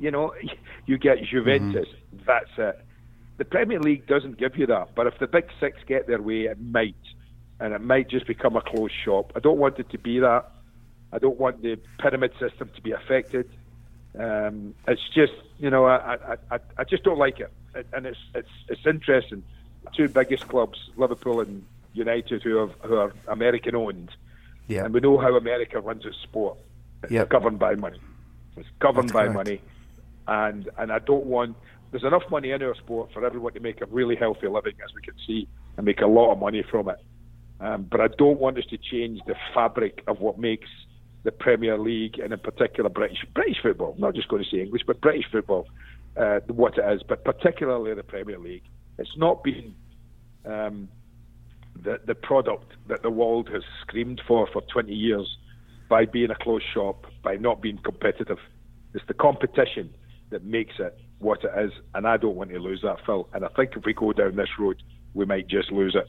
You 0.00 0.10
know, 0.10 0.34
you 0.86 0.98
get 0.98 1.18
Juventus, 1.22 1.86
mm-hmm. 1.88 2.24
that's 2.26 2.50
it. 2.58 2.84
The 3.38 3.44
Premier 3.44 3.80
League 3.80 4.06
doesn't 4.06 4.36
give 4.36 4.56
you 4.56 4.66
that, 4.66 4.94
but 4.94 5.06
if 5.06 5.18
the 5.18 5.26
big 5.26 5.46
six 5.60 5.78
get 5.86 6.06
their 6.06 6.20
way, 6.20 6.42
it 6.42 6.60
might, 6.60 6.96
and 7.60 7.72
it 7.72 7.80
might 7.80 8.08
just 8.08 8.26
become 8.26 8.56
a 8.56 8.60
closed 8.60 8.94
shop. 9.04 9.32
I 9.36 9.40
don't 9.40 9.58
want 9.58 9.78
it 9.78 9.88
to 9.90 9.98
be 9.98 10.18
that. 10.18 10.50
I 11.12 11.18
don't 11.18 11.38
want 11.38 11.62
the 11.62 11.78
pyramid 11.98 12.32
system 12.38 12.70
to 12.74 12.82
be 12.82 12.92
affected. 12.92 13.48
Um, 14.18 14.74
it's 14.86 15.08
just, 15.14 15.32
you 15.58 15.70
know, 15.70 15.86
I, 15.86 16.36
I, 16.50 16.58
I 16.76 16.84
just 16.84 17.04
don't 17.04 17.18
like 17.18 17.38
it, 17.40 17.52
and 17.92 18.06
it's 18.06 18.18
it's 18.34 18.48
it's 18.68 18.84
interesting. 18.84 19.44
Two 19.96 20.08
biggest 20.08 20.48
clubs, 20.48 20.90
Liverpool 20.96 21.40
and 21.40 21.64
United, 21.92 22.42
who 22.42 22.58
are 22.58 22.66
who 22.82 22.96
are 22.96 23.12
American 23.28 23.76
owned, 23.76 24.10
yeah. 24.66 24.84
and 24.84 24.92
we 24.92 25.00
know 25.00 25.16
how 25.18 25.36
America 25.36 25.80
runs 25.80 26.04
its 26.04 26.16
sport. 26.18 26.58
It's 27.04 27.12
yep. 27.12 27.28
governed 27.28 27.60
by 27.60 27.76
money. 27.76 28.00
It's 28.56 28.68
governed 28.80 29.10
That's 29.10 29.14
by 29.14 29.24
correct. 29.28 29.34
money, 29.34 29.60
and 30.26 30.68
and 30.76 30.90
I 30.90 30.98
don't 30.98 31.26
want. 31.26 31.56
There's 31.90 32.04
enough 32.04 32.24
money 32.30 32.50
in 32.50 32.62
our 32.62 32.74
sport 32.74 33.10
for 33.12 33.24
everyone 33.24 33.54
to 33.54 33.60
make 33.60 33.80
a 33.80 33.86
really 33.86 34.16
healthy 34.16 34.46
living, 34.46 34.74
as 34.84 34.94
we 34.94 35.02
can 35.02 35.14
see, 35.26 35.48
and 35.76 35.86
make 35.86 36.00
a 36.00 36.06
lot 36.06 36.32
of 36.32 36.38
money 36.38 36.62
from 36.70 36.88
it. 36.88 36.98
Um, 37.60 37.86
but 37.90 38.00
I 38.00 38.08
don't 38.08 38.38
want 38.38 38.58
us 38.58 38.64
to 38.70 38.78
change 38.78 39.20
the 39.26 39.34
fabric 39.54 40.02
of 40.06 40.20
what 40.20 40.38
makes 40.38 40.68
the 41.24 41.32
Premier 41.32 41.78
League 41.78 42.18
and 42.18 42.32
in 42.32 42.38
particular 42.38 42.88
British 42.88 43.24
British 43.34 43.56
football. 43.62 43.94
I'm 43.94 44.00
not 44.00 44.14
just 44.14 44.28
going 44.28 44.44
to 44.44 44.48
say 44.48 44.60
English, 44.60 44.82
but 44.86 45.00
British 45.00 45.24
football, 45.32 45.66
uh, 46.16 46.40
what 46.48 46.78
it 46.78 46.92
is, 46.92 47.02
but 47.08 47.24
particularly 47.24 47.94
the 47.94 48.02
Premier 48.02 48.38
League. 48.38 48.62
It's 48.98 49.16
not 49.16 49.42
been 49.42 49.74
um, 50.44 50.88
the 51.82 52.00
the 52.06 52.14
product 52.14 52.72
that 52.88 53.02
the 53.02 53.10
world 53.10 53.48
has 53.52 53.62
screamed 53.80 54.20
for 54.28 54.46
for 54.52 54.62
20 54.72 54.92
years 54.92 55.36
by 55.88 56.04
being 56.04 56.30
a 56.30 56.36
closed 56.36 56.66
shop, 56.72 57.06
by 57.22 57.36
not 57.36 57.60
being 57.60 57.78
competitive. 57.78 58.38
It's 58.94 59.04
the 59.08 59.14
competition 59.14 59.92
that 60.30 60.44
makes 60.44 60.74
it 60.78 60.98
what 61.18 61.44
it 61.44 61.50
is, 61.56 61.72
and 61.94 62.06
I 62.06 62.16
don't 62.16 62.36
want 62.36 62.50
to 62.50 62.58
lose 62.58 62.82
that, 62.82 62.98
Phil. 63.04 63.28
And 63.32 63.44
I 63.44 63.48
think 63.48 63.72
if 63.76 63.84
we 63.84 63.92
go 63.92 64.12
down 64.12 64.36
this 64.36 64.48
road, 64.58 64.82
we 65.14 65.24
might 65.24 65.48
just 65.48 65.72
lose 65.72 65.94
it. 65.94 66.08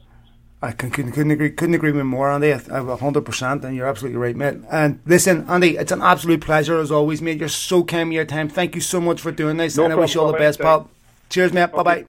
I 0.62 0.72
couldn't, 0.72 1.12
couldn't 1.12 1.30
agree 1.30 1.50
couldn't 1.50 1.74
agree 1.74 1.92
with 1.92 2.04
more, 2.04 2.30
Andy. 2.30 2.52
Hundred 2.52 3.22
percent, 3.22 3.64
and 3.64 3.74
you're 3.74 3.86
absolutely 3.86 4.18
right, 4.18 4.36
mate. 4.36 4.58
And 4.70 5.00
listen, 5.06 5.48
Andy, 5.48 5.78
it's 5.78 5.90
an 5.90 6.02
absolute 6.02 6.42
pleasure 6.42 6.78
as 6.78 6.92
always, 6.92 7.22
mate. 7.22 7.38
You're 7.38 7.48
so 7.48 7.82
kind 7.82 8.10
of 8.10 8.12
your 8.12 8.26
time. 8.26 8.48
Thank 8.48 8.74
you 8.74 8.82
so 8.82 9.00
much 9.00 9.20
for 9.22 9.32
doing 9.32 9.56
this, 9.56 9.76
no 9.76 9.84
and 9.84 9.92
I 9.92 9.96
wish 9.96 10.14
you 10.14 10.20
all 10.20 10.32
the 10.32 10.38
best, 10.38 10.60
pal. 10.60 10.90
Cheers, 11.30 11.52
mate. 11.52 11.64
Okay. 11.64 11.76
Bye 11.76 11.82
bye. 11.82 11.98